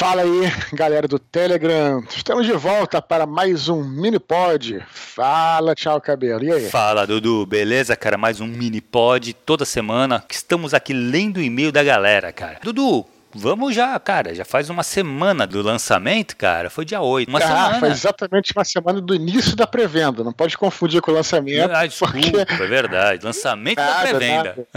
[0.00, 2.02] Fala aí, galera do Telegram.
[2.08, 4.82] Estamos de volta para mais um mini pod.
[4.90, 6.42] Fala, tchau, cabelo.
[6.42, 6.70] E aí?
[6.70, 7.44] Fala, Dudu.
[7.44, 8.16] Beleza, cara?
[8.16, 10.24] Mais um mini pod toda semana.
[10.30, 12.58] Estamos aqui lendo o e-mail da galera, cara.
[12.62, 16.68] Dudu, Vamos já, cara, já faz uma semana do lançamento, cara.
[16.68, 17.28] Foi dia 8.
[17.28, 17.80] Uma ah, semana.
[17.80, 20.24] Faz exatamente uma semana do início da pré-venda.
[20.24, 21.70] Não pode confundir com o lançamento.
[21.70, 22.62] Ah, desculpa, porque...
[22.62, 23.24] é verdade.
[23.24, 24.68] Lançamento nada, da pré-venda.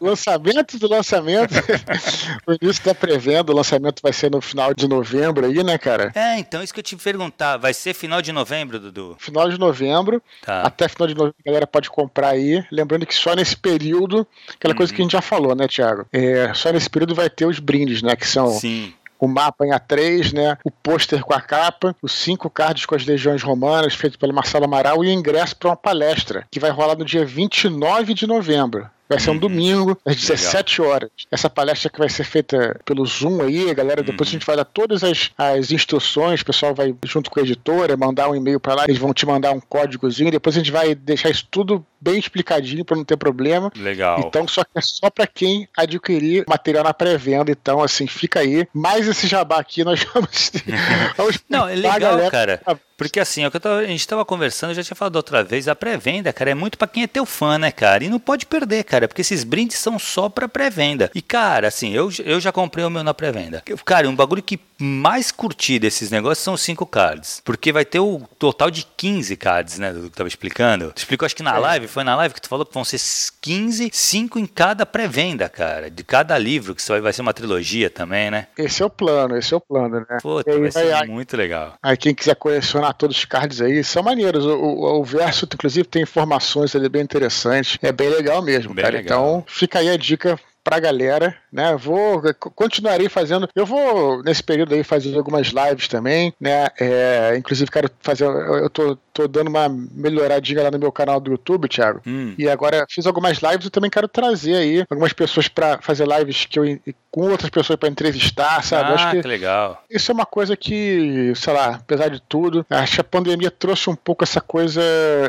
[0.00, 1.54] lançamento do lançamento.
[2.46, 3.52] o início da pré-venda.
[3.52, 6.12] O lançamento vai ser no final de novembro aí, né, cara?
[6.14, 7.56] É, então isso que eu te perguntar.
[7.56, 9.16] Vai ser final de novembro, Dudu?
[9.18, 10.22] Final de novembro.
[10.42, 10.62] Tá.
[10.62, 12.64] Até final de novembro a galera pode comprar aí.
[12.70, 14.78] Lembrando que só nesse período, aquela uhum.
[14.78, 16.06] coisa que a gente já falou, né, Thiago?
[16.12, 18.14] É, só nesse período vai ter os brindes, né?
[18.14, 20.58] Que são Sim o mapa em A3, né?
[20.64, 24.64] O pôster com a capa, os cinco cards com as legiões romanas, feito pelo Marcelo
[24.64, 28.90] Amaral, e o ingresso para uma palestra, que vai rolar no dia 29 de novembro.
[29.08, 30.94] Vai ser um domingo, às 17 Legal.
[30.94, 31.10] horas.
[31.30, 34.32] Essa palestra que vai ser feita pelo Zoom aí, a galera, depois uhum.
[34.32, 37.96] a gente vai dar todas as, as instruções, o pessoal vai, junto com a editora,
[37.96, 40.94] mandar um e-mail para lá, eles vão te mandar um códigozinho, depois a gente vai
[40.94, 43.70] deixar isso tudo bem explicadinho para não ter problema.
[43.76, 44.18] Legal.
[44.26, 47.52] Então, só que é só para quem adquirir material na pré-venda.
[47.52, 48.66] Então, assim, fica aí.
[48.74, 50.50] Mais esse jabá aqui, nós vamos.
[51.16, 52.60] vamos não, é legal, cara.
[52.96, 55.42] Porque assim, é o que tava, a gente estava conversando, eu já tinha falado outra
[55.42, 58.04] vez, a pré-venda, cara, é muito para quem é teu fã, né, cara?
[58.04, 61.10] E não pode perder, cara, porque esses brindes são só para pré-venda.
[61.14, 63.62] E, cara, assim, eu, eu já comprei o meu na pré-venda.
[63.84, 67.40] Cara, um bagulho que mais curti desses negócios são os 5 cards.
[67.44, 70.92] Porque vai ter o total de 15 cards, né, do que tava explicando.
[70.92, 71.58] Tu explicou, acho que na é.
[71.58, 73.00] live, foi na live que tu falou que vão ser
[73.40, 75.90] 15, 5 em cada pré-venda, cara.
[75.90, 78.48] De cada livro, que vai ser uma trilogia também, né?
[78.58, 80.18] Esse é o plano, esse é o plano, né?
[80.20, 81.74] Puta, vai ser aí, muito legal.
[81.82, 84.44] Aí quem quiser colecionar todos os cards aí, são maneiros.
[84.44, 87.78] O, o, o verso, inclusive, tem informações ali bem interessantes.
[87.82, 88.96] É bem legal mesmo, bem cara.
[88.96, 89.20] Legal.
[89.20, 91.76] Então, fica aí a dica pra galera, né?
[91.76, 92.22] Vou
[92.54, 93.48] continuarei fazendo.
[93.54, 96.68] Eu vou nesse período aí fazer algumas lives também, né?
[96.80, 98.24] É, inclusive quero fazer.
[98.24, 102.00] Eu tô, tô dando uma melhoradinha lá no meu canal do YouTube, Thiago.
[102.06, 102.34] Hum.
[102.38, 103.64] E agora fiz algumas lives.
[103.64, 106.64] Eu também quero trazer aí algumas pessoas para fazer lives que eu
[107.12, 108.90] com outras pessoas para entrevistar, sabe?
[108.90, 109.84] Ah, acho que, que, legal.
[109.88, 113.90] Isso é uma coisa que, sei lá, apesar de tudo, acho que a pandemia trouxe
[113.90, 114.80] um pouco essa coisa,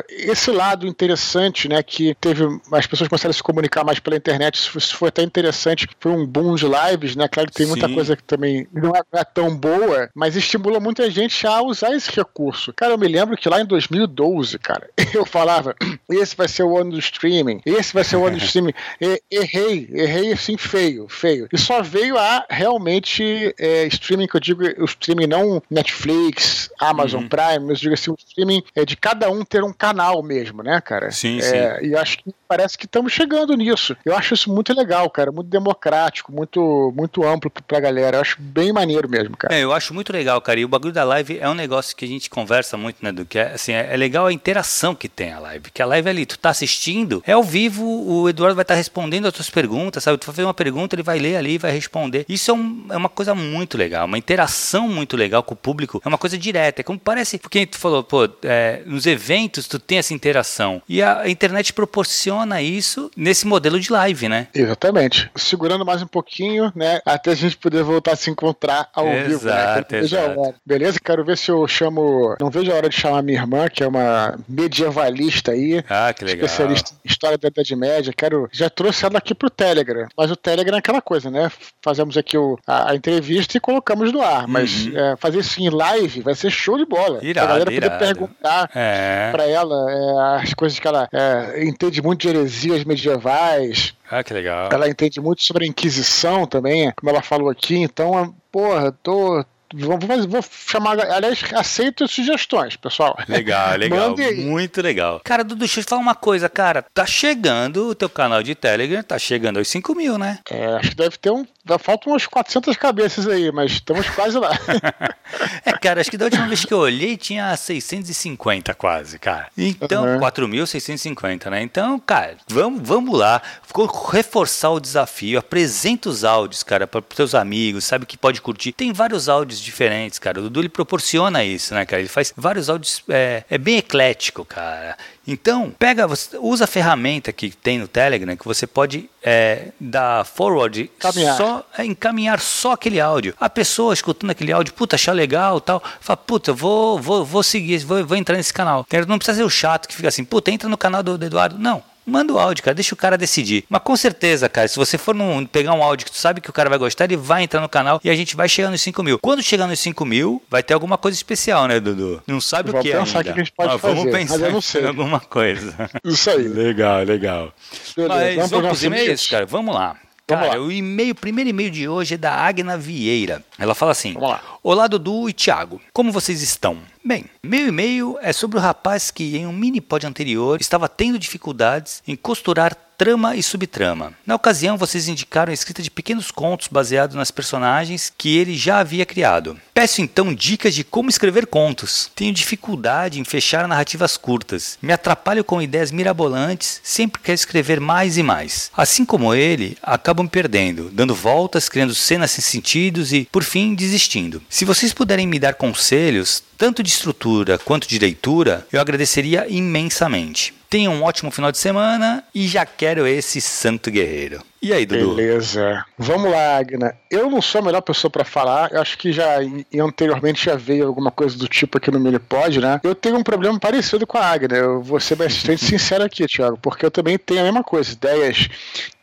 [0.08, 1.82] esse lado interessante, né?
[1.82, 4.54] Que teve as pessoas começaram a se comunicar mais pela internet.
[4.54, 5.86] Isso foi até interessante.
[6.00, 7.28] Foi um boom de lives, né?
[7.28, 7.94] Claro que tem muita Sim.
[7.94, 11.94] coisa que também não é, não é, tão boa, mas estimula muita gente a usar
[11.94, 12.72] esse recurso.
[12.72, 15.74] Cara, eu me lembro que lá em 2012, cara, eu falava:
[16.08, 18.74] esse vai ser o ano do streaming, esse vai ser o ano do streaming.
[19.00, 21.48] E, errei, errei assim, feio, feio.
[21.52, 27.22] E só veio a realmente é, streaming, que eu digo, o streaming não Netflix, Amazon
[27.22, 27.28] uhum.
[27.28, 30.62] Prime, mas eu digo assim, o streaming é de cada um ter um canal mesmo,
[30.62, 31.10] né, cara?
[31.10, 31.86] Sim, é, sim.
[31.86, 33.96] E acho que parece que estamos chegando nisso.
[34.04, 38.18] Eu acho isso muito legal, cara, muito democrático, muito, muito amplo pra galera.
[38.18, 39.54] Eu acho bem maneiro mesmo, cara.
[39.54, 40.60] É, eu acho muito legal, cara.
[40.60, 43.24] E o bagulho da live é um negócio que a gente conversa muito, né, do
[43.24, 45.70] que é, assim, é, é legal a interação que tem a live.
[45.72, 48.78] Que a live ali, tu tá assistindo, é ao vivo, o Eduardo vai estar tá
[48.78, 50.18] respondendo as tuas perguntas, sabe?
[50.18, 52.24] Tu vai fazer uma pergunta, ele vai ler ali, vai responder.
[52.28, 56.00] Isso é, um, é uma coisa muito legal, uma interação muito legal com o público.
[56.04, 56.80] É uma coisa direta.
[56.80, 60.82] É como parece, porque tu falou, pô, é, nos eventos tu tem essa interação.
[60.88, 64.48] E a internet proporciona isso nesse modelo de live, né?
[64.54, 65.30] Exatamente.
[65.34, 67.00] Segurando mais um pouquinho, né?
[67.04, 69.44] Até a gente poder voltar a se encontrar ao exato, vivo.
[69.46, 69.98] Né?
[70.00, 70.54] Exato.
[70.64, 70.98] Beleza?
[71.02, 72.36] Quero ver se eu chamo.
[72.40, 75.82] Não vejo a hora de chamar minha irmã, que é uma medievalista aí.
[75.88, 76.44] Ah, que legal.
[76.44, 78.12] Especialista em história da Idade Média.
[78.16, 78.48] Quero.
[78.52, 80.06] Já trouxe ela aqui pro Telegram.
[80.16, 81.50] Mas o Telegram é aquela coisa, né?
[81.82, 84.46] Fazemos aqui o, a, a entrevista e colocamos no ar.
[84.46, 84.98] Mas uhum.
[84.98, 87.18] é, fazer isso em live vai ser show de bola.
[87.22, 87.92] Irado, a galera irado.
[87.92, 89.30] poder perguntar é.
[89.30, 93.94] pra ela é, as coisas que ela é, entende muito de heresias medievais.
[94.10, 94.68] Ah, que legal.
[94.72, 97.76] Ela entende muito sobre a Inquisição também, como ela falou aqui.
[97.76, 99.44] Então, porra, tô,
[99.74, 99.98] Vou,
[100.28, 100.98] vou chamar.
[101.00, 103.16] Aliás, aceito sugestões, pessoal.
[103.28, 104.14] Legal, legal.
[104.36, 105.20] Muito legal.
[105.24, 106.84] Cara, Dudu, deixa eu te falar uma coisa, cara.
[106.94, 110.38] Tá chegando o teu canal de Telegram, tá chegando aos 5 mil, né?
[110.50, 111.44] É, acho que deve ter um.
[111.78, 114.50] Faltam umas 400 cabeças aí, mas estamos quase lá.
[115.64, 119.48] é, cara, acho que da última vez que eu olhei tinha 650 quase, cara.
[119.56, 120.20] Então, uhum.
[120.20, 121.62] 4.650, né?
[121.62, 123.40] Então, cara, vamos, vamos lá.
[123.74, 125.38] Vou reforçar o desafio.
[125.38, 128.72] Apresenta os áudios, cara, para os teus amigos, sabe que pode curtir.
[128.72, 130.40] Tem vários áudios diferentes, cara.
[130.40, 132.00] O Dudu ele proporciona isso, né, cara?
[132.02, 134.98] Ele faz vários áudios, é, é bem eclético, cara.
[135.26, 140.24] Então, pega, você usa a ferramenta que tem no Telegram que você pode é, dar
[140.24, 141.36] forward, encaminhar.
[141.36, 143.34] só é, encaminhar só aquele áudio.
[143.40, 147.78] A pessoa escutando aquele áudio, puta, achar legal, tal, fala, puta, vou, vou, vou seguir,
[147.78, 148.86] vou, vou entrar nesse canal.
[149.08, 151.58] Não precisa ser o chato que fica assim, puta, entra no canal do, do Eduardo.
[151.58, 153.64] Não, Manda o áudio, cara, deixa o cara decidir.
[153.68, 156.50] Mas com certeza, cara, se você for num, pegar um áudio que tu sabe que
[156.50, 158.82] o cara vai gostar, ele vai entrar no canal e a gente vai chegar nos
[158.82, 159.18] 5 mil.
[159.18, 162.22] Quando chegar nos 5 mil, vai ter alguma coisa especial, né, Dudu?
[162.26, 163.24] Não sabe vamos o que é ainda.
[163.24, 165.90] que a gente pode fazer, vamos pensar mas em alguma coisa.
[166.04, 166.46] Isso aí.
[166.46, 167.52] legal, legal.
[167.96, 169.46] Beleza, Mas vamos vamos pros e-mails, cara?
[169.46, 169.96] Vamos lá.
[170.26, 173.42] Cara, o e-mail, primeiro e-mail de hoje é da Agna Vieira.
[173.58, 174.16] Ela fala assim.
[174.62, 175.80] Olá, Dudu e Thiago.
[175.92, 176.78] Como vocês estão?
[177.06, 181.18] Bem, meu e-mail é sobre o rapaz que em um mini pod anterior estava tendo
[181.18, 184.14] dificuldades em costurar trama e subtrama.
[184.24, 188.78] Na ocasião, vocês indicaram a escrita de pequenos contos baseados nas personagens que ele já
[188.78, 189.58] havia criado.
[189.74, 192.10] Peço então dicas de como escrever contos.
[192.14, 194.78] Tenho dificuldade em fechar narrativas curtas.
[194.80, 198.70] Me atrapalho com ideias mirabolantes, sempre quero escrever mais e mais.
[198.76, 203.74] Assim como ele, acabo me perdendo, dando voltas, criando cenas sem sentidos e, por fim,
[203.74, 204.40] desistindo.
[204.48, 210.54] Se vocês puderem me dar conselhos, tanto de estrutura quanto de leitura, eu agradeceria imensamente.
[210.68, 214.42] Tenha um ótimo final de semana e já quero esse santo guerreiro.
[214.64, 215.14] E aí, Dudu?
[215.14, 215.84] Beleza.
[215.98, 216.96] Vamos lá, Agna.
[217.10, 218.72] Eu não sou a melhor pessoa pra falar.
[218.72, 222.62] Eu acho que já e anteriormente já veio alguma coisa do tipo aqui no Milipod,
[222.62, 222.80] né?
[222.82, 224.56] Eu tenho um problema parecido com a Agna.
[224.56, 227.92] Eu vou ser bastante sincero aqui, Thiago, porque eu também tenho a mesma coisa.
[227.92, 228.48] Ideias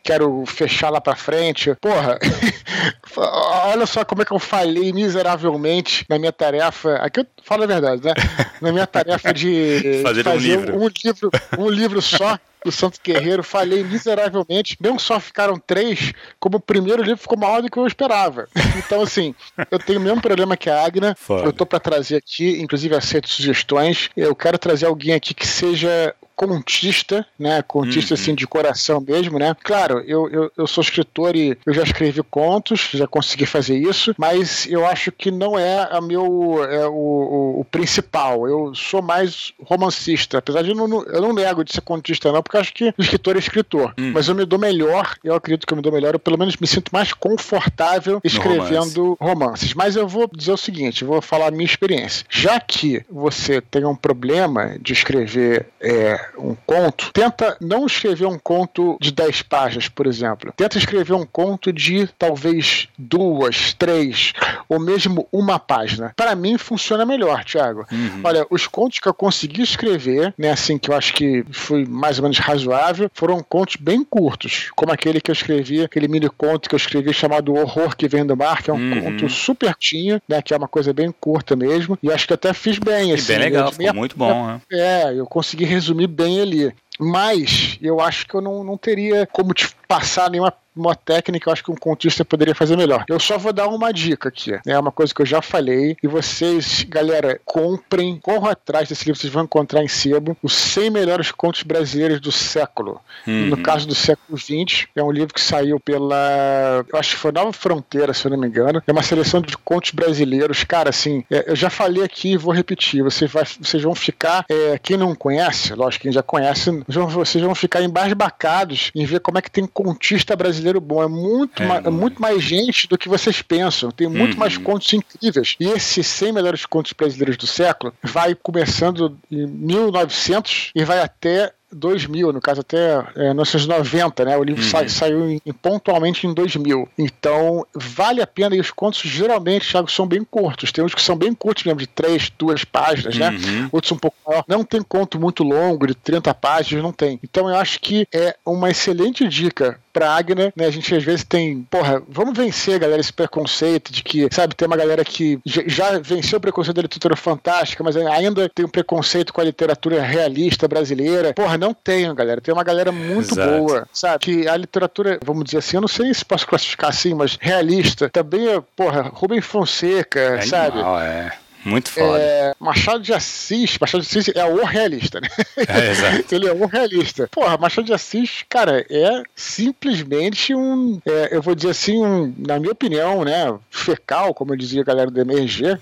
[0.02, 1.72] quero fechar lá pra frente.
[1.80, 2.18] Porra,
[3.16, 6.96] olha só como é que eu falhei miseravelmente na minha tarefa.
[6.96, 8.14] Aqui eu falo a verdade, né?
[8.60, 10.76] Na minha tarefa de Fazer um livro.
[10.76, 14.76] um livro, um livro só do Santo Guerreiro, falhei miseravelmente.
[14.80, 18.48] Não só ficaram três, como o primeiro livro ficou maior do que eu esperava.
[18.76, 19.34] Então, assim,
[19.70, 21.14] eu tenho o mesmo problema que a Agna.
[21.18, 21.44] Foda.
[21.44, 24.10] Eu tô pra trazer aqui, inclusive aceito sugestões.
[24.16, 27.62] Eu quero trazer alguém aqui que seja contista, né?
[27.62, 28.20] Contista Uhum.
[28.20, 29.54] assim de coração mesmo, né?
[29.62, 34.14] Claro, eu, eu, eu sou escritor e eu já escrevi contos, já consegui fazer isso,
[34.18, 38.48] mas eu acho que não é a meu é o, o, o principal.
[38.48, 42.42] Eu sou mais romancista, apesar de eu não, eu não nego de ser contista não,
[42.42, 43.94] porque eu acho que escritor é escritor.
[43.98, 44.12] Uhum.
[44.12, 46.56] Mas eu me dou melhor, eu acredito que eu me dou melhor, eu pelo menos
[46.56, 49.74] me sinto mais confortável escrevendo romances.
[49.74, 52.24] Mas eu vou dizer o seguinte, eu vou falar a minha experiência.
[52.28, 58.38] Já que você tem um problema de escrever é, um conto, tenta não escrever um
[58.38, 60.52] conto de 10 páginas, por exemplo.
[60.56, 64.32] Tenta escrever um conto de talvez duas, três,
[64.68, 66.12] ou mesmo uma página.
[66.16, 67.86] Para mim funciona melhor, Thiago.
[67.90, 68.20] Uhum.
[68.24, 72.18] Olha, os contos que eu consegui escrever, né, assim, que eu acho que foi mais
[72.18, 76.68] ou menos razoável, foram contos bem curtos, como aquele que eu escrevi, aquele mini conto
[76.68, 79.02] que eu escrevi chamado Horror que Vem do Mar, que é um Uhum.
[79.02, 82.52] conto super curtinho, né, que é uma coisa bem curta mesmo, e acho que até
[82.52, 83.28] fiz bem, E assim.
[83.32, 84.60] bem legal, ficou muito bom, né?
[84.72, 86.74] é, eu consegui resumir bem ali.
[86.98, 91.52] Mas eu acho que eu não, não teria como te passar nenhuma uma técnica, eu
[91.52, 93.04] acho que um contista poderia fazer melhor.
[93.08, 94.58] Eu só vou dar uma dica aqui.
[94.66, 95.96] É uma coisa que eu já falei.
[96.02, 100.90] E vocês, galera, comprem, corram atrás desse livro, vocês vão encontrar em sebo os 100
[100.90, 103.00] melhores contos brasileiros do século.
[103.26, 103.46] Uhum.
[103.48, 106.84] No caso do século XX, é um livro que saiu pela.
[106.92, 108.82] Eu acho que foi Nova Fronteira, se eu não me engano.
[108.86, 110.64] É uma seleção de contos brasileiros.
[110.64, 113.02] Cara, assim, é, eu já falei aqui e vou repetir.
[113.02, 114.44] Você vai, vocês vão ficar.
[114.48, 119.04] é, quem não conhece, lógico, quem já conhece, vocês vão- vocês vão ficar embasbacados em
[119.04, 121.02] ver como é que tem contista brasileiro bom.
[121.02, 123.90] É muito, É, ma- é muito mais gente do que vocês pensam.
[123.90, 124.38] Tem muito Uhum.
[124.40, 125.56] mais contos incríveis.
[125.58, 131.52] E esses 100 melhores contos brasileiros do século vai começando em 1900 e vai até
[131.74, 134.36] 2000, no caso até é, 1990, né?
[134.36, 134.68] O livro Uhum.
[134.68, 136.86] sai- saiu em- em- pontualmente em 2000.
[136.98, 138.54] Então, vale a pena.
[138.54, 140.70] E os contos, geralmente, Thiago, são bem curtos.
[140.70, 143.30] Tem uns que são bem curtos mesmo, de três, duas páginas, né?
[143.30, 143.68] Uhum.
[143.72, 144.44] Outros um pouco maior.
[144.46, 147.18] Não tem conto muito longo, de 30 páginas, não tem.
[147.24, 150.66] Então, eu acho que é uma excelente dica pra Agna, né?
[150.66, 154.66] A gente às vezes tem, porra, vamos vencer, galera, esse preconceito de que, sabe, tem
[154.66, 158.68] uma galera que já, já venceu o preconceito da literatura fantástica, mas ainda tem um
[158.68, 161.34] preconceito com a literatura realista brasileira.
[161.34, 162.40] Porra, não tenho, galera.
[162.40, 163.50] Tem uma galera muito Exato.
[163.58, 164.18] boa, sabe?
[164.24, 168.08] Que a literatura, vamos dizer assim, eu não sei se posso classificar assim, mas realista,
[168.10, 170.78] também é, porra, Rubem Fonseca, É sabe?
[170.78, 171.32] animal, é.
[171.64, 172.18] Muito foda.
[172.18, 175.28] É, Machado de Assis, Machado de Assis é o realista, né?
[175.56, 176.24] É, exato.
[176.34, 177.28] Ele é um realista.
[177.30, 182.58] Porra, Machado de Assis, cara, é simplesmente um, é, eu vou dizer assim, um, na
[182.58, 185.78] minha opinião, né, fecal, como eu dizia a galera do MRG, né,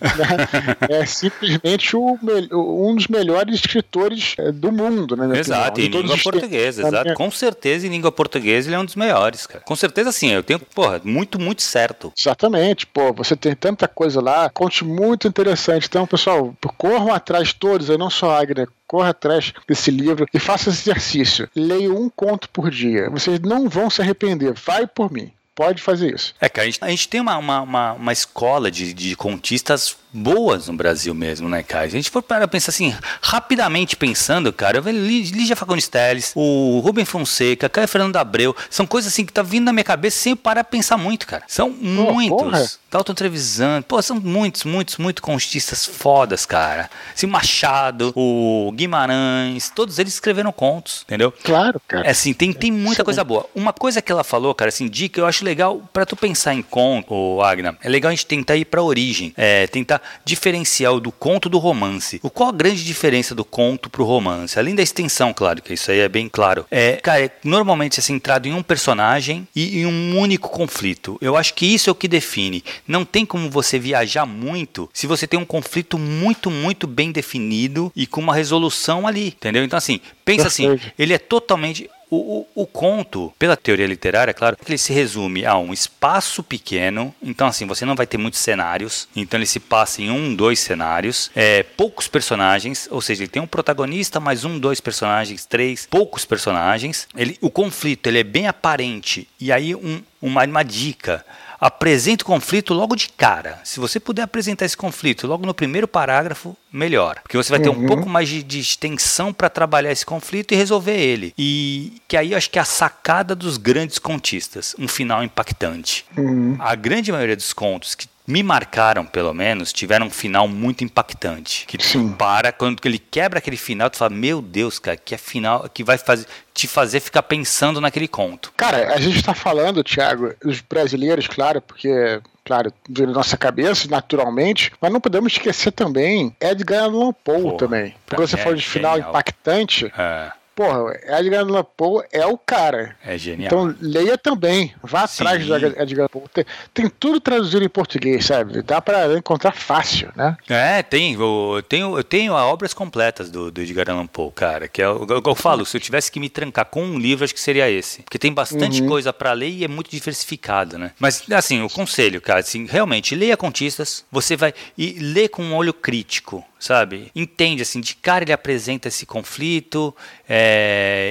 [1.01, 2.19] é simplesmente o,
[2.53, 5.39] um dos melhores escritores é, do mundo, né?
[5.39, 7.15] Exato, e em língua portuguesa, exato.
[7.15, 9.65] Com certeza, em língua portuguesa, ele é um dos melhores, cara.
[9.65, 12.13] Com certeza, sim, eu tenho, porra, muito, muito certo.
[12.19, 15.70] Exatamente, pô, você tem tanta coisa lá, conte muito interessante.
[15.77, 20.39] Então, pessoal, corram atrás todos, eu não só a Agner, corra atrás desse livro e
[20.39, 21.49] faça esse exercício.
[21.55, 23.09] Leia um conto por dia.
[23.11, 24.55] Vocês não vão se arrepender.
[24.55, 25.31] Vai por mim.
[25.55, 26.35] pode fazer isso.
[26.41, 29.97] É, cara, a gente, a gente tem uma, uma, uma, uma escola de, de contistas
[30.13, 31.89] boas no Brasil mesmo, né, cara?
[31.89, 36.33] Se a gente for para pensar assim, rapidamente pensando, cara, eu vejo Lígia Fagundes Teles,
[36.35, 40.19] o Rubem Fonseca, Caio Fernando Abreu, são coisas assim que tá vindo na minha cabeça
[40.19, 41.43] sem parar pensar muito, cara.
[41.47, 42.43] São oh, muitos.
[42.43, 42.81] Porra.
[42.91, 46.91] Dalton Trevisan, pô, são muitos, muitos, muito contistas fodas, cara.
[47.15, 51.33] Esse Machado, o Guimarães, todos eles escreveram contos, entendeu?
[51.45, 52.05] Claro, cara.
[52.05, 53.47] É assim, tem, tem muita coisa boa.
[53.55, 56.63] Uma coisa que ela falou, cara, assim, dica, eu acho legal para tu pensar em
[56.63, 61.13] conto, Agna, é legal a gente tentar ir pra origem, é, tentar diferenciar o do
[61.13, 62.21] conto do romance.
[62.23, 64.59] O qual a grande diferença do conto pro romance?
[64.59, 66.67] Além da extensão, claro, que isso aí é bem claro.
[66.71, 71.19] É, cara, é, normalmente é centrado em um personagem e em um único conflito.
[71.21, 72.65] Eu acho que isso é o que define.
[72.87, 77.93] Não tem como você viajar muito se você tem um conflito muito, muito bem definido
[77.95, 79.65] e com uma resolução ali, entendeu?
[79.65, 81.89] Então, assim, pensa assim, ele é totalmente.
[82.11, 86.43] O, o, o, conto, pela teoria literária, é claro, ele se resume a um espaço
[86.43, 87.15] pequeno.
[87.23, 89.09] Então, assim, você não vai ter muitos cenários.
[89.15, 91.31] Então, ele se passa em um, dois cenários.
[91.37, 96.25] É, poucos personagens, ou seja, ele tem um protagonista, mais um, dois personagens, três, poucos
[96.25, 97.07] personagens.
[97.17, 99.29] Ele, o conflito ele é bem aparente.
[99.39, 101.25] E aí, um, uma, uma dica
[101.61, 103.61] apresente o conflito logo de cara.
[103.65, 107.21] Se você puder apresentar esse conflito logo no primeiro parágrafo, melhor.
[107.23, 107.85] Porque você vai ter uhum.
[107.85, 111.35] um pouco mais de, de extensão para trabalhar esse conflito e resolver ele.
[111.37, 114.75] E que aí eu acho que é a sacada dos grandes contistas.
[114.79, 116.07] Um final impactante.
[116.17, 116.57] Uhum.
[116.59, 121.67] A grande maioria dos contos que me marcaram, pelo menos, tiveram um final muito impactante.
[121.67, 122.13] Que Sim.
[122.13, 125.83] para, quando ele quebra aquele final, tu fala, meu Deus, cara, que é final que
[125.83, 128.53] vai fazer, te fazer ficar pensando naquele conto.
[128.57, 134.73] Cara, a gente está falando, Thiago, os brasileiros, claro, porque claro, na nossa cabeça, naturalmente,
[134.81, 137.95] mas não podemos esquecer também Edgar Allan Poe Porra, também.
[138.07, 139.11] Porque você é falou de final genial.
[139.11, 139.93] impactante.
[139.97, 142.97] É porra, Edgar Allan Poe é o cara.
[143.05, 143.47] É genial.
[143.47, 144.75] Então leia também.
[144.83, 145.23] Vá Sim.
[145.23, 146.23] atrás do Edgar Allan Poe.
[146.33, 148.63] Tem, tem, tudo traduzido em português, sabe?
[148.63, 150.37] Dá para encontrar fácil, né?
[150.49, 151.15] É, tem.
[151.15, 154.69] Eu tenho, eu tenho obras completas do, do Edgar Allan Poe, cara.
[154.69, 157.25] Que é o que eu falo, se eu tivesse que me trancar com um livro,
[157.25, 158.03] acho que seria esse.
[158.03, 158.89] Porque tem bastante uhum.
[158.89, 160.93] coisa para ler e é muito diversificado, né?
[160.99, 164.53] Mas, assim, o conselho, cara, assim, realmente, leia Contistas, você vai.
[164.77, 167.11] E lê com um olho crítico sabe?
[167.17, 169.97] Entende, assim, de cara ele apresenta esse conflito,
[170.29, 170.40] é,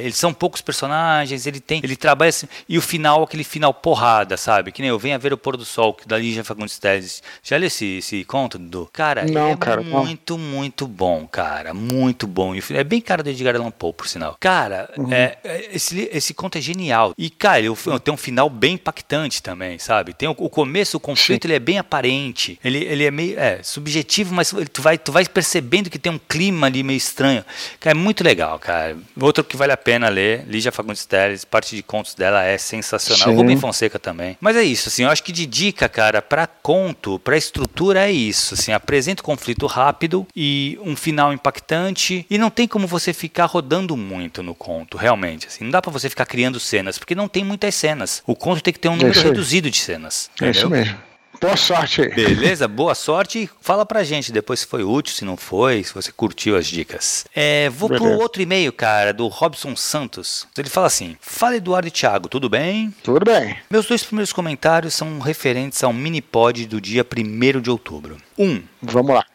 [0.04, 4.38] eles são poucos personagens, ele tem, ele trabalha assim, e o final, aquele final porrada,
[4.38, 4.72] sabe?
[4.72, 7.24] Que nem eu venho a ver o pôr do sol, que da Lígia Fagundes Teles.
[7.44, 10.44] Já leu esse, esse conto, do Cara, não, é cara, muito, não.
[10.44, 12.56] muito bom, cara, muito bom.
[12.56, 14.36] E é bem cara do Edgar Allan Poe, por sinal.
[14.40, 15.12] Cara, uhum.
[15.14, 17.14] é, é esse, esse conto é genial.
[17.18, 20.14] E, cara, eu, tem um final bem impactante também, sabe?
[20.14, 21.48] Tem o, o começo, o conflito, Sim.
[21.48, 25.26] ele é bem aparente, ele, ele é meio, é, subjetivo, mas tu vai, tu vai
[25.26, 27.44] percebendo que tem um clima ali meio estranho.
[27.80, 28.98] Cara, é muito legal, cara.
[29.22, 33.30] Outro que vale a pena ler, Lígia Fagundes Teles, parte de contos dela é sensacional.
[33.30, 33.36] Sim.
[33.36, 34.38] Rubem Fonseca também.
[34.40, 38.12] Mas é isso, assim, eu acho que de dica, cara, para conto, para estrutura é
[38.12, 43.14] isso, assim, apresenta o conflito rápido e um final impactante e não tem como você
[43.14, 47.16] ficar rodando muito no conto, realmente, assim, não dá para você ficar criando cenas, porque
[47.16, 48.22] não tem muitas cenas.
[48.26, 50.30] O conto tem que ter um número reduzido de cenas.
[50.42, 51.09] É isso mesmo.
[51.42, 52.10] Boa sorte aí.
[52.14, 52.68] Beleza?
[52.68, 53.50] Boa sorte.
[53.62, 57.26] Fala pra gente depois se foi útil, se não foi, se você curtiu as dicas.
[57.34, 58.10] É, vou Beleza.
[58.10, 60.48] pro outro e-mail, cara, do Robson Santos.
[60.58, 62.94] Ele fala assim: Fala Eduardo e Thiago, tudo bem?
[63.04, 63.58] Tudo bem.
[63.70, 68.18] Meus dois primeiros comentários são referentes ao mini pod do dia 1 de outubro.
[68.38, 68.62] Um.
[68.82, 69.26] Vamos lá.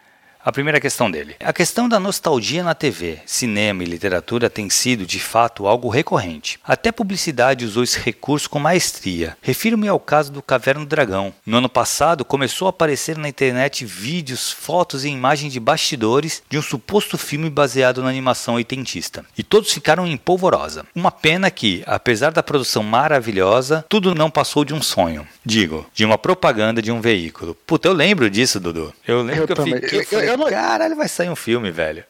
[0.45, 1.37] A primeira questão dele.
[1.41, 6.61] A questão da nostalgia na TV, cinema e literatura tem sido, de fato, algo recorrente.
[6.63, 9.39] Até publicidade usou esse recurso com maestria.
[9.41, 11.33] Refiro-me ao caso do Caverna do Dragão.
[11.47, 16.59] No ano passado, começou a aparecer na internet vídeos, fotos e imagens de bastidores de
[16.59, 19.25] um suposto filme baseado na animação oitentista.
[19.39, 20.85] E todos ficaram em polvorosa.
[20.95, 25.27] Uma pena que, apesar da produção maravilhosa, tudo não passou de um sonho.
[25.43, 27.57] Digo, de uma propaganda de um veículo.
[27.67, 28.93] Puta, eu lembro disso, Dudu.
[29.09, 30.07] Eu lembro eu que eu fiquei...
[30.11, 30.49] Eu, eu, eu não...
[30.49, 32.05] Caralho, vai sair um filme, velho.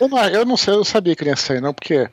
[0.00, 2.08] Eu não, eu não sei, eu sabia que ia sair, não, porque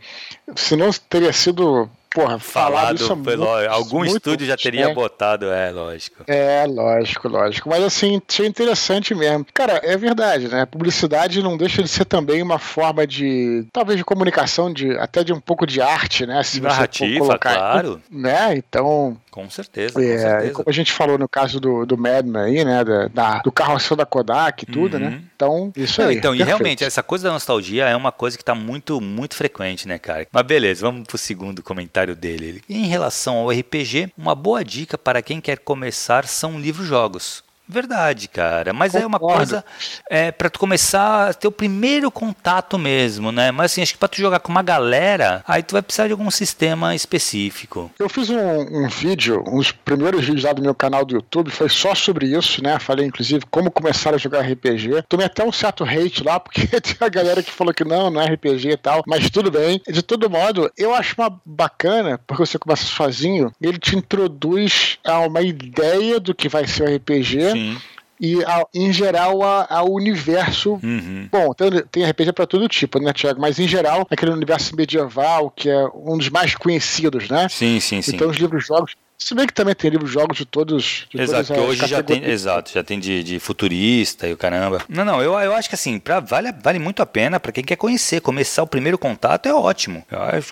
[0.56, 4.94] senão teria sido porra, falado, isso pelo, muito, algum muito estúdio já teria né?
[4.94, 6.24] botado, é, lógico.
[6.28, 7.70] É, lógico, lógico.
[7.70, 9.46] Mas assim, achei interessante mesmo.
[9.54, 10.66] Cara, é verdade, né?
[10.66, 15.34] Publicidade não deixa de ser também uma forma de, talvez, de comunicação, de até de
[15.34, 16.42] um pouco de arte, né?
[16.42, 18.02] Se Narrativa, colocar, claro.
[18.10, 18.56] Né?
[18.56, 19.18] Então.
[19.36, 20.54] Com certeza, é, com certeza.
[20.54, 22.84] Como a gente falou no caso do, do Madman aí, né?
[22.84, 25.06] Da, da do carroção da Kodak e tudo, né?
[25.06, 25.12] uhum.
[25.12, 25.22] né?
[25.36, 26.16] Então, isso não, aí.
[26.16, 26.48] Então, perfeito.
[26.48, 30.00] e realmente, essa coisa da nostalgia é uma coisa que está muito, muito frequente, né,
[30.00, 30.26] cara?
[30.32, 32.62] Mas beleza, vamos pro segundo comentário comentário dele.
[32.70, 37.44] Em relação ao RPG, uma boa dica para quem quer começar são livros-jogos.
[37.68, 38.74] Verdade, cara.
[38.74, 39.04] Mas Concordo.
[39.04, 39.66] é uma coisa
[40.10, 43.52] é, para tu começar a ter o primeiro contato mesmo, né?
[43.52, 46.12] Mas assim, acho que pra tu jogar com uma galera, aí tu vai precisar de
[46.12, 47.92] algum sistema específico.
[47.98, 51.50] Eu fiz um, um vídeo, um dos primeiros vídeos lá do meu canal do YouTube,
[51.50, 52.78] foi só sobre isso, né?
[52.80, 55.04] Falei, inclusive, como começar a jogar RPG.
[55.10, 58.22] Tomei até um certo hate lá, porque tem a galera que falou que não, não
[58.22, 59.82] é RPG e tal, mas tudo bem.
[59.88, 65.20] De todo modo, eu acho uma bacana, porque você começa sozinho, ele te introduz a
[65.20, 67.55] uma ideia do que vai ser o RPG.
[67.56, 67.78] Sim
[68.20, 70.80] e a, em geral ao universo.
[70.82, 71.28] Uhum.
[71.32, 73.42] Bom, tem, tem RPG para todo tipo, né, Tiago?
[73.42, 77.48] Mas em geral, aquele universo medieval que é um dos mais conhecidos, né?
[77.50, 78.16] Sim, sim, sim.
[78.16, 81.06] Então os livros-jogos se bem que também tem livros jogos de todos.
[81.10, 82.24] De exato, que hoje já tem.
[82.24, 84.82] Exato, já tem de, de, futurista e o caramba.
[84.90, 87.64] Não, não, eu, eu acho que assim, pra, vale, vale muito a pena para quem
[87.64, 88.22] quer conhecer.
[88.22, 90.06] Começar o primeiro contato é ótimo.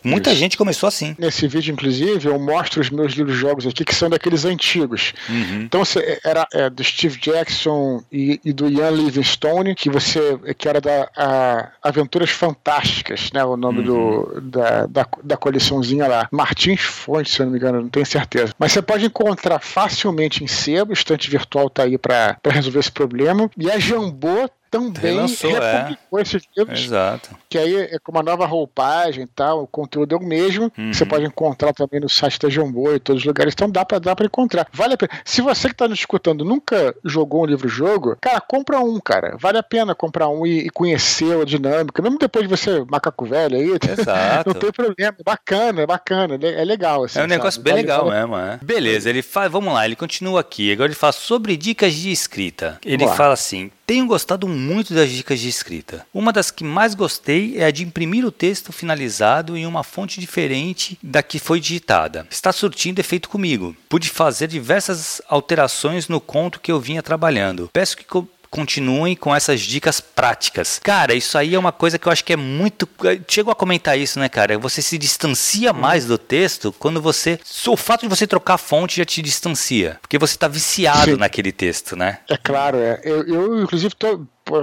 [0.04, 0.40] Muita Isso.
[0.40, 1.16] gente começou assim.
[1.20, 5.14] Nesse vídeo, inclusive, eu mostro os meus livros jogos aqui, que são daqueles antigos.
[5.30, 5.62] Uhum.
[5.64, 10.38] Então, você era é, do Steve Jackson e, e, do Ian Livingstone, que você.
[10.58, 13.44] que era da a, Aventuras Fantásticas, né?
[13.44, 13.86] O nome uhum.
[13.86, 16.28] do, da, da, da coleçãozinha lá.
[16.32, 18.53] Martins Fontes, se eu não me engano, não tenho certeza.
[18.58, 22.92] Mas você pode encontrar facilmente em sebo, o estante virtual está aí para resolver esse
[22.92, 23.50] problema.
[23.58, 26.22] E a Jambô também Relançou, republicou é.
[26.24, 26.84] esses livros.
[26.84, 27.30] Exato.
[27.48, 30.72] Que aí é com uma nova roupagem e tal, o conteúdo é o mesmo.
[30.76, 30.92] Uhum.
[30.92, 33.54] Você pode encontrar também no site da Jambô e todos os lugares.
[33.54, 34.68] Então dá pra, dá pra encontrar.
[34.74, 35.12] Vale a pena.
[35.24, 39.38] Se você que tá nos escutando nunca jogou um livro-jogo, cara, compra um, cara.
[39.40, 42.02] Vale a pena comprar um e, e conhecer a dinâmica.
[42.02, 43.78] Mesmo depois de você macaco velho aí.
[44.00, 44.50] Exato.
[44.50, 45.16] não tem problema.
[45.20, 46.40] É bacana, é bacana.
[46.42, 47.04] É legal.
[47.04, 47.66] Assim, é um negócio sabe?
[47.66, 48.60] bem vale, legal mesmo, é.
[48.60, 49.52] Beleza, ele faz.
[49.52, 50.72] Vamos lá, ele continua aqui.
[50.72, 52.80] Agora ele fala sobre dicas de escrita.
[52.84, 56.06] Ele fala assim: tenho gostado muito das dicas de escrita.
[56.14, 60.20] Uma das que mais gostei é a de imprimir o texto finalizado em uma fonte
[60.20, 62.28] diferente da que foi digitada.
[62.30, 63.76] Está surtindo efeito comigo.
[63.90, 67.70] Pude fazer diversas alterações no conto que eu vinha trabalhando.
[67.72, 68.06] Peço que
[68.54, 70.80] continuem com essas dicas práticas.
[70.84, 72.88] Cara, isso aí é uma coisa que eu acho que é muito.
[73.28, 74.60] Chego a comentar isso, né, cara?
[74.60, 77.40] Você se distancia mais do texto quando você.
[77.68, 79.98] O fato de você trocar fonte já te distancia.
[80.00, 81.18] Porque você está viciado Sim.
[81.18, 82.20] naquele texto, né?
[82.30, 83.02] É claro, é.
[83.04, 84.60] Eu, eu inclusive, tô, Pô,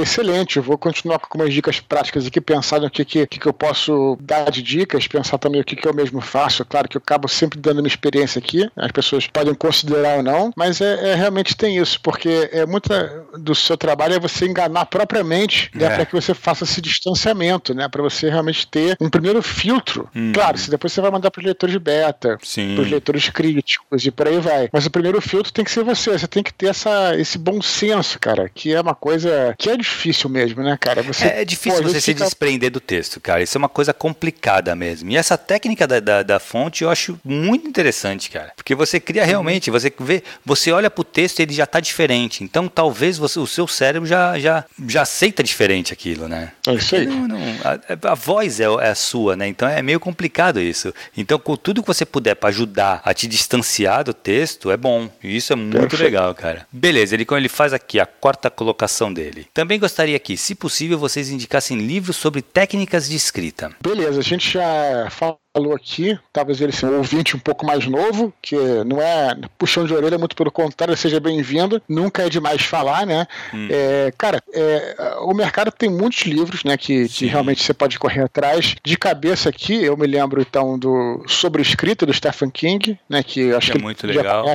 [0.00, 0.58] excelente.
[0.58, 4.16] Eu vou continuar com algumas dicas práticas aqui, pensar no que, que, que eu posso
[4.20, 6.64] dar de dicas, pensar também o que, que eu mesmo faço.
[6.64, 10.52] Claro que eu acabo sempre dando minha experiência aqui, as pessoas podem considerar ou não,
[10.56, 14.86] mas é, é realmente tem isso, porque é muita do seu trabalho é você enganar
[14.86, 15.96] propriamente, né, é.
[15.96, 20.08] para que você faça esse distanciamento, né, para você realmente ter um primeiro filtro.
[20.14, 20.32] Hum.
[20.32, 24.04] Claro, se depois você vai mandar para os leitores de beta, para os leitores críticos
[24.04, 24.68] e por aí vai.
[24.72, 27.62] Mas o primeiro filtro tem que ser você, você tem que ter essa, esse bom
[27.62, 31.02] senso, cara, que é uma coisa coisa que é difícil mesmo, né, cara?
[31.02, 32.24] Você, é, é difícil pô, você se fica...
[32.24, 33.42] desprender do texto, cara.
[33.42, 35.10] Isso é uma coisa complicada mesmo.
[35.10, 38.52] E essa técnica da, da, da, fonte eu acho muito interessante, cara.
[38.56, 42.42] Porque você cria realmente, você vê, você olha pro texto e ele já tá diferente.
[42.42, 46.52] Então talvez você, o seu cérebro já, já, já aceita diferente aquilo, né?
[46.66, 47.06] É isso aí.
[47.06, 49.46] Não, não, a, a, voz é, é, a sua, né?
[49.46, 50.92] Então é meio complicado isso.
[51.16, 55.10] Então, com tudo que você puder para ajudar a te distanciar do texto, é bom.
[55.22, 56.02] E isso é muito Perfeito.
[56.02, 56.66] legal, cara.
[56.72, 59.46] Beleza, ele, ele faz aqui a quarta colocação dele.
[59.52, 63.74] Também gostaria que, se possível, vocês indicassem livros sobre técnicas de escrita.
[63.82, 65.41] Beleza, a gente já falou
[65.74, 69.92] aqui, talvez ele seja um ouvinte um pouco mais novo, que não é puxão de
[69.92, 71.82] orelha, muito pelo contrário, seja bem-vindo.
[71.86, 73.26] Nunca é demais falar, né?
[73.52, 73.68] Hum.
[73.70, 78.22] É, cara, é, o mercado tem muitos livros, né, que, que, realmente você pode correr
[78.22, 78.76] atrás.
[78.82, 83.52] De cabeça aqui, eu me lembro então do Sobre Escrita do Stephen King, né, que
[83.52, 84.46] acho que, é muito legal.